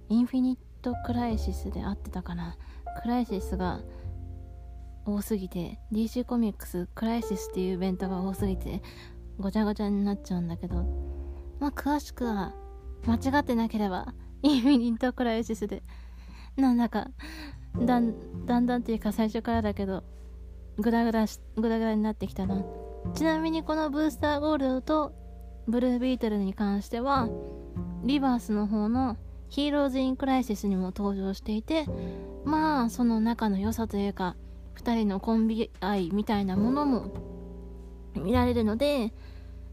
[0.10, 2.58] インフィニットクライシスで合ってたかな。
[3.02, 3.80] クライシスが
[5.06, 8.82] 多すぎて DC コミックスクライシスっていうイベントが多すぎて
[9.40, 11.12] ごちゃごちゃになっちゃうんだけど。
[11.62, 12.54] まあ詳しくは
[13.06, 15.84] 間違ってなければインフィニットクライシスで
[16.58, 17.08] なんだか
[17.78, 20.04] だんだんだんっていうか最初からだけど
[20.82, 22.64] グダグダグダグダになってきたな。
[23.14, 25.14] ちなみにこのブースターゴールドと
[25.68, 27.30] ブルービートルに関しては
[28.04, 29.18] リバースの方の
[29.50, 31.86] ヒーローズ・イン・クライシスにも登場していて
[32.46, 34.36] まあその仲の良さというか
[34.76, 37.14] 2人のコンビ愛みたいなものも
[38.16, 39.14] 見られるので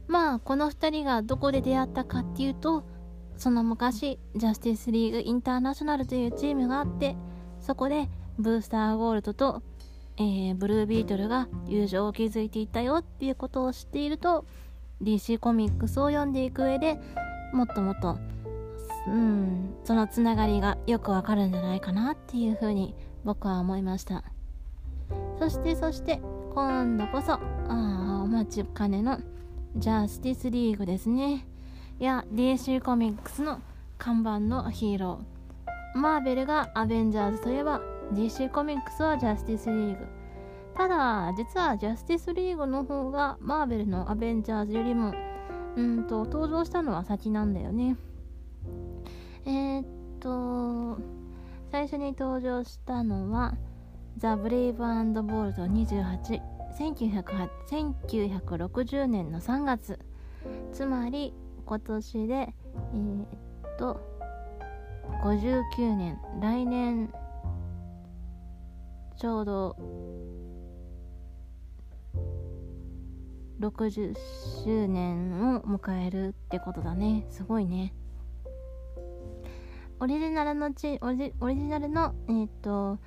[0.08, 2.84] まあこの2人がどこで出会ったかっていうと
[3.36, 7.16] その昔ジャスティスリーグインターナショナルというチームがあって
[7.60, 9.62] そこでブースターゴールドと、
[10.20, 14.44] えー、ブルービートルが友情を築いていったよっていうことを知っていると
[15.02, 16.98] DC コミックスを読んでいく上で
[17.52, 18.18] もっともっと
[19.06, 22.94] うんそのつながりがよくわかるんじゃないかなっていうふうに
[23.24, 24.24] 僕は思いました。
[25.38, 26.20] そしてそして
[26.54, 29.20] 今度こそああお待ちかねの
[29.76, 31.46] ジャスティスリーグですね。
[32.00, 33.60] いや DC コミックスの
[33.96, 35.98] 看板のヒーロー。
[35.98, 37.80] マーベルがアベンジャーズといえば
[38.12, 40.06] DC コミックスはジャスティスリーグ。
[40.74, 45.12] ただ実はジャスティスリーグの方がマーベルのアベンジャーズよりも
[45.76, 47.96] うんと登場したのは先なんだよね。
[49.44, 49.84] えー、っ
[50.20, 51.00] と
[51.70, 53.56] 最初に登場したのは
[54.16, 56.40] ザ・ブレイブボールド28
[56.78, 59.98] 1960年の3月。
[60.72, 61.34] つまり
[61.66, 63.26] 今年でえー、っ
[63.78, 64.00] と
[65.22, 67.12] 59年来年
[69.18, 69.76] ちょうど
[73.58, 74.14] 60
[74.64, 77.26] 周年を迎えるってことだね。
[77.28, 77.92] すごいね。
[79.98, 82.98] オリジナルのちオリオリジナルのえっ、と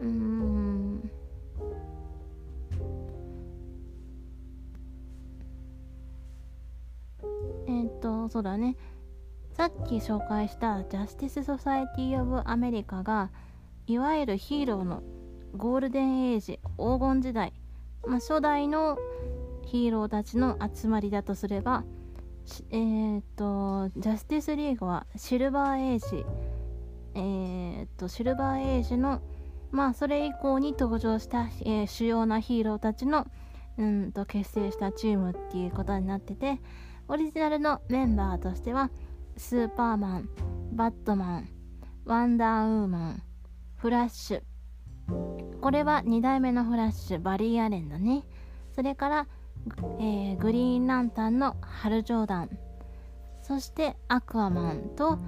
[0.00, 1.10] うーん。
[7.66, 8.76] えっ、とそうだね。
[9.54, 13.32] さっき紹介したジャスティス・ソサエティ・オブ・アメリカが
[13.88, 15.02] いわゆるヒーローの
[15.54, 17.52] ゴールデンエイジ黄金時代、
[18.06, 18.98] まあ、初代の
[19.64, 21.84] ヒーローたちの集まりだとすれば
[22.70, 26.24] えー、っとジャスティスリーグはシルバーエイジ
[27.14, 29.20] えー、っとシルバーエイジの
[29.72, 33.26] まあそれ以降に登場した、えー、主要なヒーローたちの
[33.78, 36.60] うんと結成したチームっていうことになってて
[37.08, 38.90] オリジナルのメンバーとしては
[39.36, 40.28] スーパーマン
[40.72, 41.48] バットマン
[42.04, 43.22] ワンダーウーマン
[43.76, 44.42] フラッシュ
[45.60, 48.24] これは2代目のフラッシュバリー・アレンだね。
[48.74, 49.26] それから
[49.98, 52.58] えー、グリーンランタンのハル・ジョーダン
[53.42, 55.18] そしてアクアマンと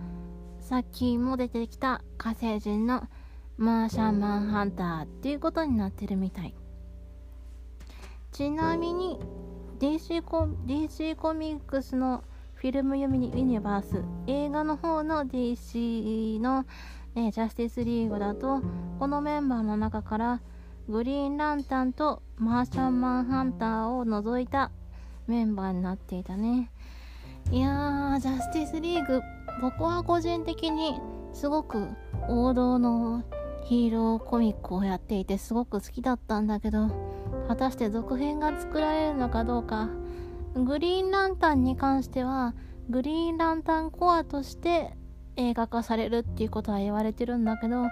[0.61, 3.09] さっきも出てきた火星人の
[3.57, 6.55] マーシャンマンハンターっていうことになってるみたい。
[8.31, 9.19] ちなみに
[9.81, 12.23] DC コ DC コミックスの
[12.55, 14.05] フィルム読みにユニバース。
[14.27, 16.67] 映画の方の DC の、
[17.19, 18.63] えー、ジャスティスリーグだと
[19.01, 20.41] このメンバーの中から
[20.89, 24.71] グリーンランタンとマーシャンマンハンターを除いた
[25.27, 26.71] メンバーになっていたね。
[27.51, 29.21] いやージャスティスリーグ
[29.61, 31.01] 僕は個人的に
[31.33, 31.89] すごく
[32.29, 33.25] 王道の
[33.65, 36.89] ヒーローコミックをやっていてすごく好きだったんだけど
[37.49, 39.89] 果たして続編が作られるのかどうか。
[40.55, 42.55] グリーンランタンに関しては
[42.89, 44.97] グリーンランタンコアとして
[45.39, 47.87] 映画化されるっていうことは言われてるんだけど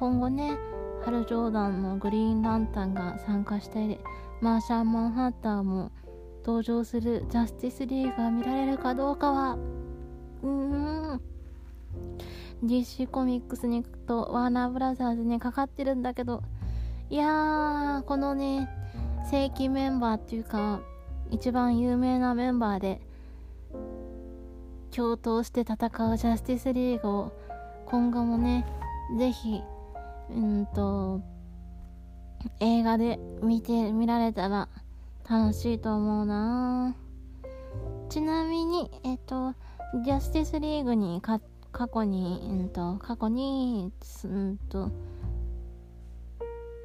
[0.00, 0.56] 今後ね
[1.04, 3.98] ハル・ジョーダンのグリーンランタンが参加したり
[4.40, 5.92] マーシャン・マンハッターも
[6.44, 9.58] 登場するジャスティスリーグが見られるかどうかは
[10.42, 10.48] うー
[11.16, 11.20] ん。
[12.64, 16.42] DC コミックスに行くとワーナーブラザーズにかかってるんだけど
[17.10, 18.68] いやーこのね
[19.30, 20.80] 正規メンバーっていうか
[21.30, 23.00] 一番有名なメンバーで
[24.94, 27.32] 共闘して戦うジャスティスリーグを
[27.86, 28.66] 今後もね
[29.18, 29.62] ぜひ
[30.30, 31.20] うんと
[32.60, 34.68] 映画で見て見られたら
[35.28, 36.96] 楽しいと思うな。
[38.08, 39.54] ちなみにえっと
[40.04, 41.40] ジャスティスリーグに過
[41.88, 43.92] 去に、うんと、過去に、
[44.24, 44.90] うんと、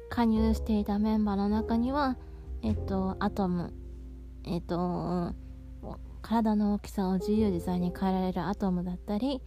[0.08, 2.16] 加入していたメンバーの中には、
[2.62, 3.74] えっと、アトム、
[4.44, 5.32] えっと、
[6.24, 9.42] 体の大きさを自由自在に変えられるアトムだったり、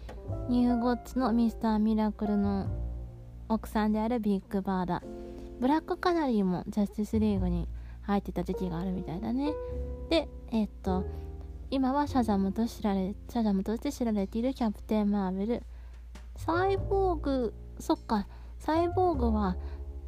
[0.48, 2.68] ニューゴッツのミスターミラクルの
[3.50, 5.02] 奥さんであるビッグバーダ、
[5.60, 7.68] ブラックカナリーもジャスティスリーグに
[8.04, 9.54] 入ってた時期があるみたいだね。
[10.12, 11.04] で、えっと、
[11.72, 15.64] 今はシャザムと知られ、シャザムとして知られているキャプテン・マーベル。
[16.36, 18.28] サイボーグ、そっか、
[18.60, 19.58] サイボーグは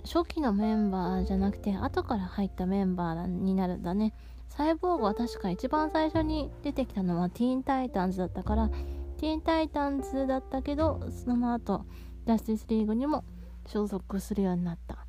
[0.06, 4.14] 初期のメンバーじゃなくて後から入ったメンバーになるんだね。
[4.60, 11.86] サイボーグは確か一番最初に出てきたのはティーンタイタンズだったから、ティーンタイタンズだったけど、その後、
[12.28, 13.24] ジャスティスリーグにも
[13.66, 15.06] 所属するようになった。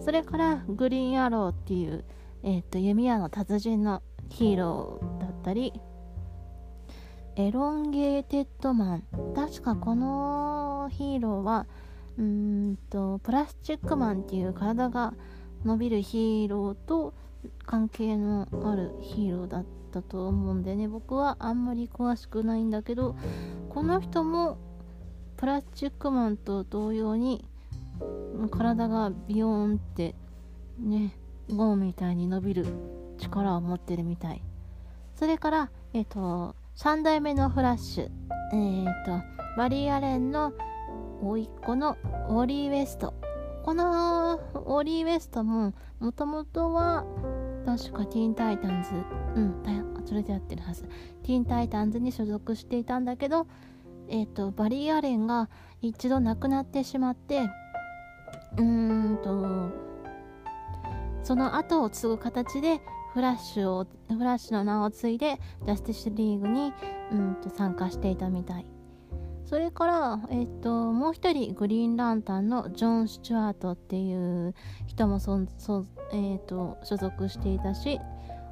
[0.00, 2.06] それからグリーンアローっていう、
[2.42, 4.00] えっ、と弓矢の達人の
[4.30, 5.74] ヒーローだったり
[7.36, 9.02] エロンゲーテッドマン
[9.34, 11.66] 確かこのヒーローは
[12.16, 15.12] うんとプラスチックマンっていう体が
[15.64, 17.14] 伸びるヒーローと
[17.66, 20.88] 関係のあるヒーローだったと思うんでね。
[20.88, 23.16] 僕はあんまり詳しくないんだけど
[23.68, 24.58] この人も
[25.36, 27.44] プラスチックマンと同様に
[28.50, 30.14] 体がビヨーンって
[30.78, 31.16] ね
[31.48, 32.66] ゴムみたいに伸びる
[33.18, 34.42] 力を持ってるみたい。
[35.14, 38.10] それからえっ、ー、と3代目のフラッシュ。
[38.52, 39.22] えっ、ー、と
[39.56, 40.52] バリー・アレンの
[41.22, 43.14] 甥っ子のオリー・ウェスト。
[43.62, 47.04] このオリー・ウェストももともとは
[47.64, 48.90] 確かティーン・タイタンズ。
[49.36, 49.60] うん
[50.10, 50.82] それでやってるはず。
[51.22, 53.46] ティーン・タイタンズに所属していたんだけど
[54.08, 55.48] えっ、ー、とバリー・アレンが
[55.80, 57.48] 一度亡くなってしまって
[58.56, 59.70] うーんと
[61.22, 62.80] その後を継ぐ形で
[63.14, 66.72] フラッシュをフラッシュの名を継いでジャスティスリーグに
[67.12, 68.66] うんと参加していたみたい。
[69.50, 74.54] それから、えっ、と、もう一人、グリーンランタンのジョン・スチュアートっていう
[74.86, 77.98] 人もそそ、えっ、と、所属していたし、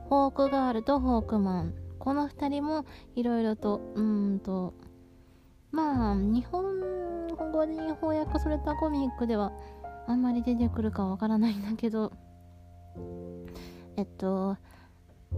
[0.09, 1.75] ホークガールとホークマン。
[2.01, 2.85] この二人も
[3.15, 4.75] いろいろと、うんと、
[5.71, 9.53] まあ、日本語に翻訳されたコミックでは
[10.09, 12.13] あんまり出てくるかわからないんだけど、
[13.97, 14.57] えっと、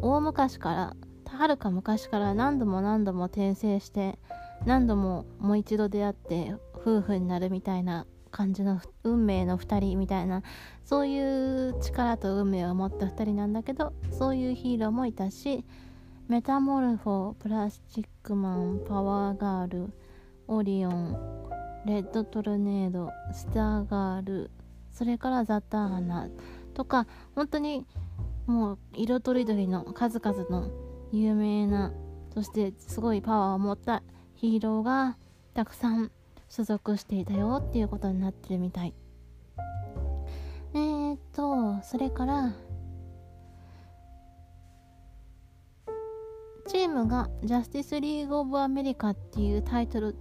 [0.00, 0.96] 大昔から、
[1.26, 4.18] はるか昔から何度も何度も転生して、
[4.66, 10.42] 何度ももう一度出会って夫婦になるみたいな感じの運命の2人みたいな
[10.84, 15.64] そういう力と運命を持った2人なんだけどそういうヒーローもいたし
[16.28, 19.92] メタモルフォプラスチックマンパワーガール
[20.46, 21.50] オリオン
[21.86, 24.50] レッドトルネードスターガール
[24.92, 26.28] それからザ・ターナ
[26.74, 27.86] とか本当に
[28.46, 30.70] もう色とりどりの数々の
[31.12, 31.92] 有名な
[32.34, 34.02] そしてすごいパワーを持った
[34.40, 35.18] ヒーローが
[35.52, 36.10] たくさん
[36.48, 38.94] 所属していたよっていうことになってるみたい。
[40.72, 42.54] えー、っとそれから
[46.66, 50.16] チームがジャスティスリーグ・オブ・アメリカっていうタイトル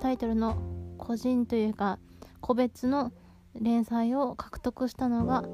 [0.00, 0.56] タイトルの
[0.96, 1.98] 個人というか
[2.40, 3.12] 個別の
[3.54, 5.44] 連載を獲得したのが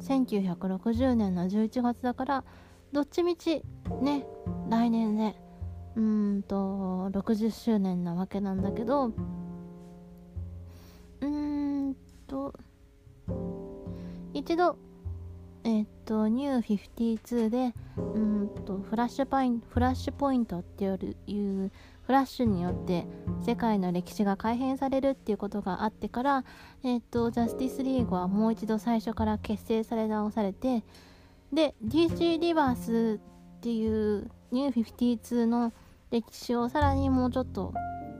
[0.00, 2.44] 1960年の11月だから
[2.92, 3.62] どっちみち
[4.02, 4.26] ね
[4.68, 5.45] 来年で
[5.96, 9.12] うんと60周年なわけなんだけど
[11.20, 12.54] うんと
[14.34, 14.78] 一度
[15.64, 21.72] えっとニュー52でうんとフラッシュパインフラッシュポイントっていう
[22.06, 23.04] フラッシュによって
[23.44, 26.44] 世界の歴史が改変されるっていうことがあってから、
[26.84, 30.84] えっ、と、ジャスティスリーグはもう一度最初から結成され直されて、
[31.52, 33.20] で、DC リバース
[33.56, 35.72] っていうニュー52の
[36.20, 37.72] 歴史をさらにもうちょっと、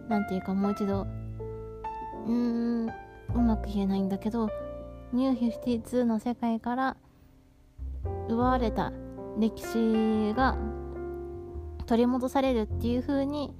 [0.09, 2.89] なんていうかもう一度、うーん、
[3.35, 4.49] うまく言えないんだけど、
[5.13, 6.97] ニュー52の世界から
[8.29, 8.93] 奪われた
[9.39, 10.57] 歴史が
[11.87, 13.55] 取り戻されるっていう風に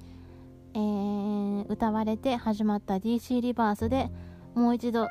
[0.73, 4.11] えー、歌われて始まった DC リバースで
[4.53, 5.07] もう一度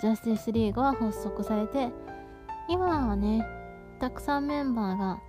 [0.00, 1.92] ジャスティスリーグは発足されて
[2.68, 3.46] 今はね
[4.00, 5.20] たくさんメンバーが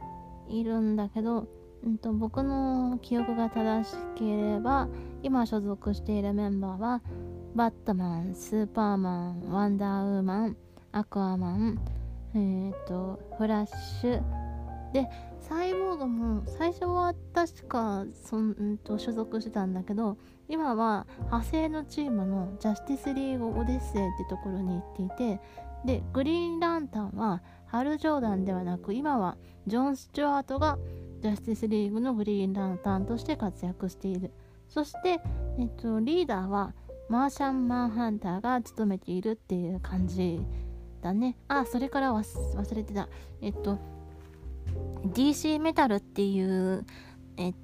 [0.49, 1.47] いるんだけど、
[1.85, 4.87] うんと、僕の記憶が正しければ
[5.23, 7.01] 今所属しているメンバーは
[7.55, 10.57] バットマン、スーパーマン、ワンダーウーマン、
[10.91, 11.79] アクアマン、
[12.33, 13.67] えっ、ー、と、フラッ
[14.01, 14.21] シュ、
[14.91, 15.07] で、
[15.47, 20.17] サイボーグも最初は確かそんと所属してたんだけど
[20.47, 25.39] 今は派生のチームのジャスティスリーグオデッセイってところに行っていて
[25.85, 30.79] でグリーンランタンはハル・ジョーダンではなく今はジョン・スチュワートが
[31.21, 34.31] ジャスティスリーグのグリーンランタンとして活躍している。
[34.67, 35.21] そして、
[35.59, 36.73] えっと、リーダーは
[37.09, 40.41] マーシャン・マンハンターが務めているっていう感じ
[41.01, 41.37] だね。
[41.47, 43.09] あそれから忘れてた。
[43.41, 43.77] えっと
[45.13, 46.85] DC メタルっていう
[47.37, 47.55] えっ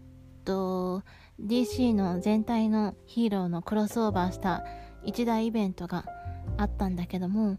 [0.46, 1.04] と
[1.40, 4.64] DC の全体のヒーローのクロスオーバーした
[5.04, 6.06] 一大イベントが
[6.58, 7.58] あったんだけども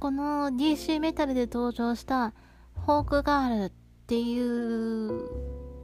[0.00, 2.34] この DC メタルで登場した
[2.74, 3.72] ホークガール
[4.02, 5.10] っていう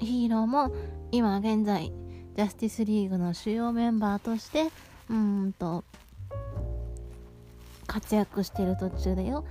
[0.00, 0.72] ヒーローも
[1.12, 1.92] 今現在
[2.36, 4.70] ジャスティスリーグの主要メンバーとして
[5.08, 5.84] うんと
[7.86, 9.44] 活躍してる途中だよ。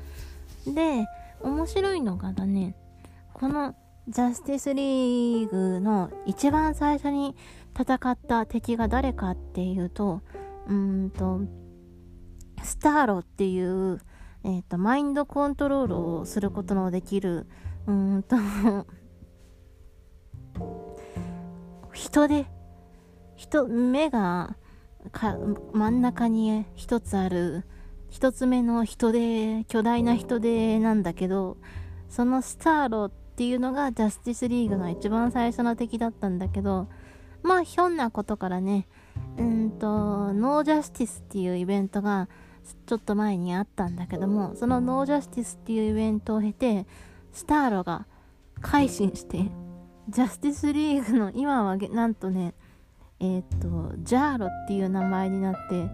[0.66, 1.06] で
[1.42, 2.76] 面白いのがだね
[3.34, 3.76] この
[4.10, 7.36] ジャスティスリーグの一番最初に
[7.80, 10.22] 戦った敵が誰かっていうと
[10.68, 11.42] うんと
[12.64, 14.02] スターロっていう
[14.44, 17.48] えっ、ー、と、マインドコントロールをすることのできる、
[17.88, 18.36] うんと。
[21.94, 22.46] 人で、
[23.36, 24.56] 人、目が
[25.12, 25.38] か
[25.74, 27.66] 真ん中に一つある、
[28.10, 31.58] 一つ目の人で、巨大な人でなんだけど、
[32.10, 36.88] そのスターロっていうのがジャスティスリーグの一番最初の敵だったんだけど、
[37.44, 38.88] まあ、ひょんなことからね、
[39.38, 42.28] うんと、ノージャスティスっていうイベントが、
[42.86, 46.86] ちょっと前にあったんだけどもそのノージャスティスっていうイベントを経て
[47.38, 48.08] スターロが
[48.62, 49.38] 改心して
[50.10, 52.56] ジャスティスリーグの今はなんとね
[53.20, 55.88] えっ、とジャーロっていう名前になって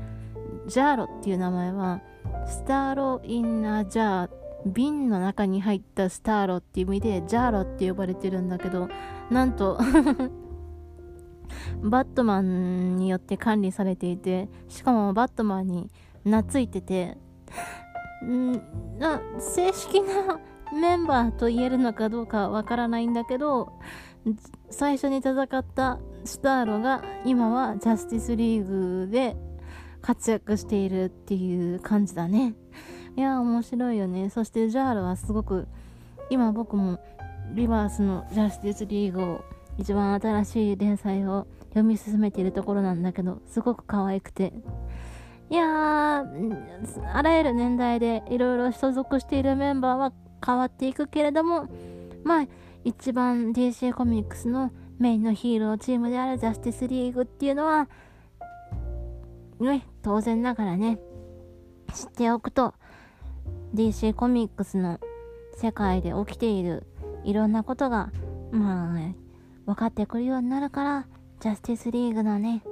[0.68, 2.02] ジャーロっていう名前は
[2.48, 4.30] スターロ in a jar
[4.68, 8.88] 瓶の中に入ったスターロっていう意味でジャーロって呼ばれてるんだけど
[9.30, 9.78] なんと
[11.84, 15.91] バットマンによって管理されていてしかもバットマンに
[16.24, 17.18] 懐いてて、
[18.24, 18.62] ん
[19.41, 20.39] 正式な
[20.74, 23.74] メンバーと言えるのかどうかわからないんだけど、
[24.70, 29.36] 最初に戦ったスターロが今はジャスティスリーグで
[30.02, 32.56] 活躍しているっていう感じだね。
[33.16, 34.30] いや、面白いよね。
[34.30, 35.68] そしてジャールはすごく、
[36.30, 37.00] 今僕も
[37.54, 39.46] リバースのジャスティスリーグを
[39.78, 44.54] 一番新しい連載を読み進めているところなんだけど、すごく可愛くて、
[45.50, 50.14] いやー、あらゆる年代でいろいろ所属しているメンバーは
[50.46, 51.68] 変わっていくけれども、
[52.24, 52.48] まあ、
[52.84, 57.88] 一番 DC コミックスのメインのヒーローチームであるジャスティスリーグっていうのは、
[59.60, 61.00] ね、当然ながらね、
[61.94, 62.74] 知っておくと、
[63.74, 65.00] DC コミックスの
[65.56, 66.86] 世界で起きている
[67.24, 68.12] いろんなことが、
[68.52, 69.16] まあ、ね、
[69.66, 71.08] 分かってくるようになるから、
[71.39, 72.64] ジャスティスリーグのね、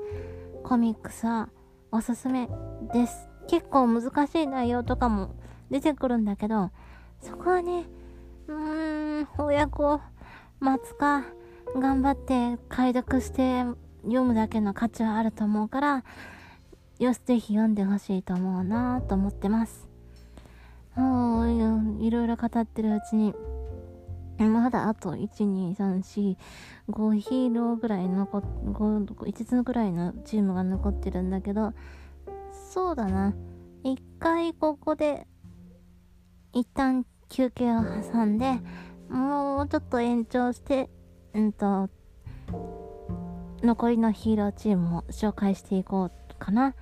[0.64, 1.50] コミックスは
[1.92, 2.50] おすすめ
[2.94, 3.30] です。
[3.48, 5.36] 結構難しい内容とかも
[5.70, 6.70] 出てくるんだけど、
[7.22, 7.86] そこはね、
[8.48, 10.02] うーん、親子
[10.60, 11.24] 待つか、
[11.76, 13.64] 頑張って解読して
[14.04, 16.04] 読むだけの価値はあると思うから、
[17.00, 19.88] よし、ぜひ読んでほしいと思うなと思ってます。
[20.96, 23.34] もう、いろいろ語ってるうちに、
[24.38, 26.38] まだあと、1、2、3、4、
[26.90, 31.74] 5ヒーローぐらい残っ、5、5つぐらいのチームが残ってるんだけど、
[32.72, 33.34] そうだな。
[33.84, 35.28] 一回ここで、
[36.54, 38.60] 一旦休憩を挟んで、
[39.10, 40.90] もうちょっと延長して、
[41.34, 41.90] うんと、
[43.64, 46.76] 残りのヒーローチームを紹介していこうかな。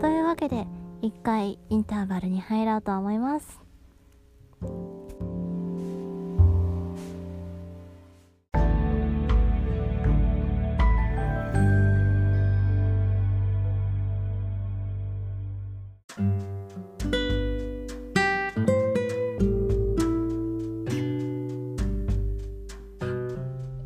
[0.00, 0.66] というわけで、
[1.02, 3.60] 一回インターバルに入ろうと思います。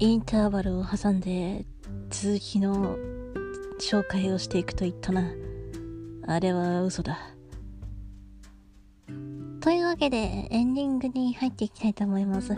[0.07, 1.67] インターバルを挟んで
[2.11, 2.97] 続きの
[3.81, 5.33] 紹介をしていくと言ったな。
[6.29, 7.19] あれは嘘だ。
[9.61, 12.53] というわけで、エンディングに入っていきたいと思います。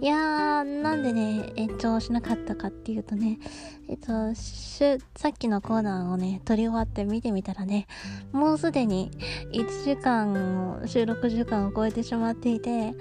[0.00, 3.40] いやー、なんでね、延長しなかったかっていうとね、
[3.88, 4.06] えっと、
[4.36, 7.88] さっきのコーナーをね、撮り終わって見てみたらね、
[8.30, 9.10] もうすでに
[9.50, 12.94] 1時間、収録時間を超えてしまっていて、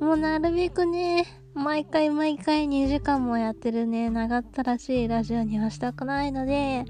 [0.00, 6.84] もうなるべくね、毎回毎回2時間もやってるね、長ったらしいラジオにはしたくないので、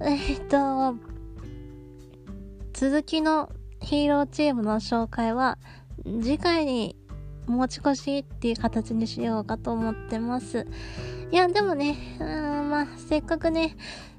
[0.00, 0.96] えっと、
[2.74, 5.56] 続きのヒーローチームの紹介は
[6.04, 6.94] 次回に
[7.46, 10.66] 持ち越しっていう形にしようかと思ってます。
[11.30, 13.76] いや、でもね、うん、まあ、せっかくね、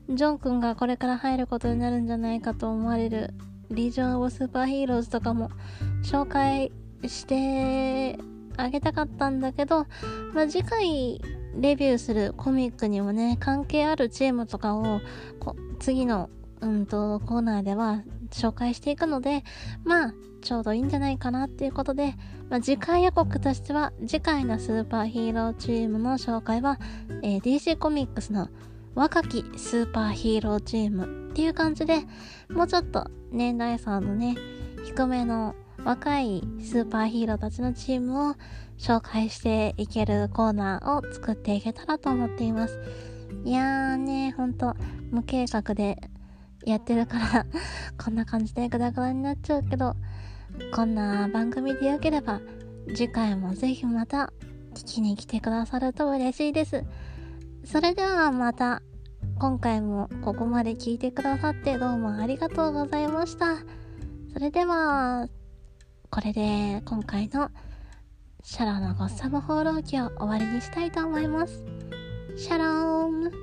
[0.09, 3.35] ジョン君がこれから入ることになるんじゃないかと思われる
[3.69, 5.51] リージョン・オブ・スーパーヒーローズとかも
[6.03, 6.71] 紹介
[7.05, 8.17] して
[8.57, 9.85] あげたかったんだけど、
[10.33, 11.21] まあ、次回
[11.55, 15.01] レビューするコミックにもね、関係あるチームとかを
[15.39, 16.29] こ次の、
[16.61, 19.43] うんと、コーナーでは紹介していくので、
[19.83, 22.15] まあ、ちょうどいいんじゃないかなっていうことで、
[22.49, 26.79] まあ、次回予告としては、次回のスーパーヒーローチームの紹介は、
[27.21, 28.49] えー、DC コミックスの
[28.95, 32.01] 若きスーパーヒーローチームっていう感じで、
[32.49, 34.35] もうちょっと年代層のね、
[34.85, 35.55] 低めの
[35.85, 38.35] 若いスーパーヒーローたちのチームを
[38.77, 42.79] 紹介していけるコーナーを作っていけたらと思っています。
[43.43, 44.75] いやーね、ほんと
[45.11, 45.97] 無計画で
[46.65, 47.45] やってるから
[48.01, 49.97] こんな感じでグダグダになっちゃうけど、
[50.73, 52.39] こんな番組でよければ
[52.87, 54.31] 次回もぜひまた
[54.73, 56.85] 聞きに来てくださると嬉しいです。
[57.65, 58.81] それではまた
[59.37, 63.57] 今回もここまで聞いてくださってどうもありがとうございました。
[64.31, 65.27] それでは、
[66.13, 67.49] これで今回の
[68.43, 71.63] シャローのゴッサム放浪記を終わりにしたいと思います。
[72.37, 73.42] シャローン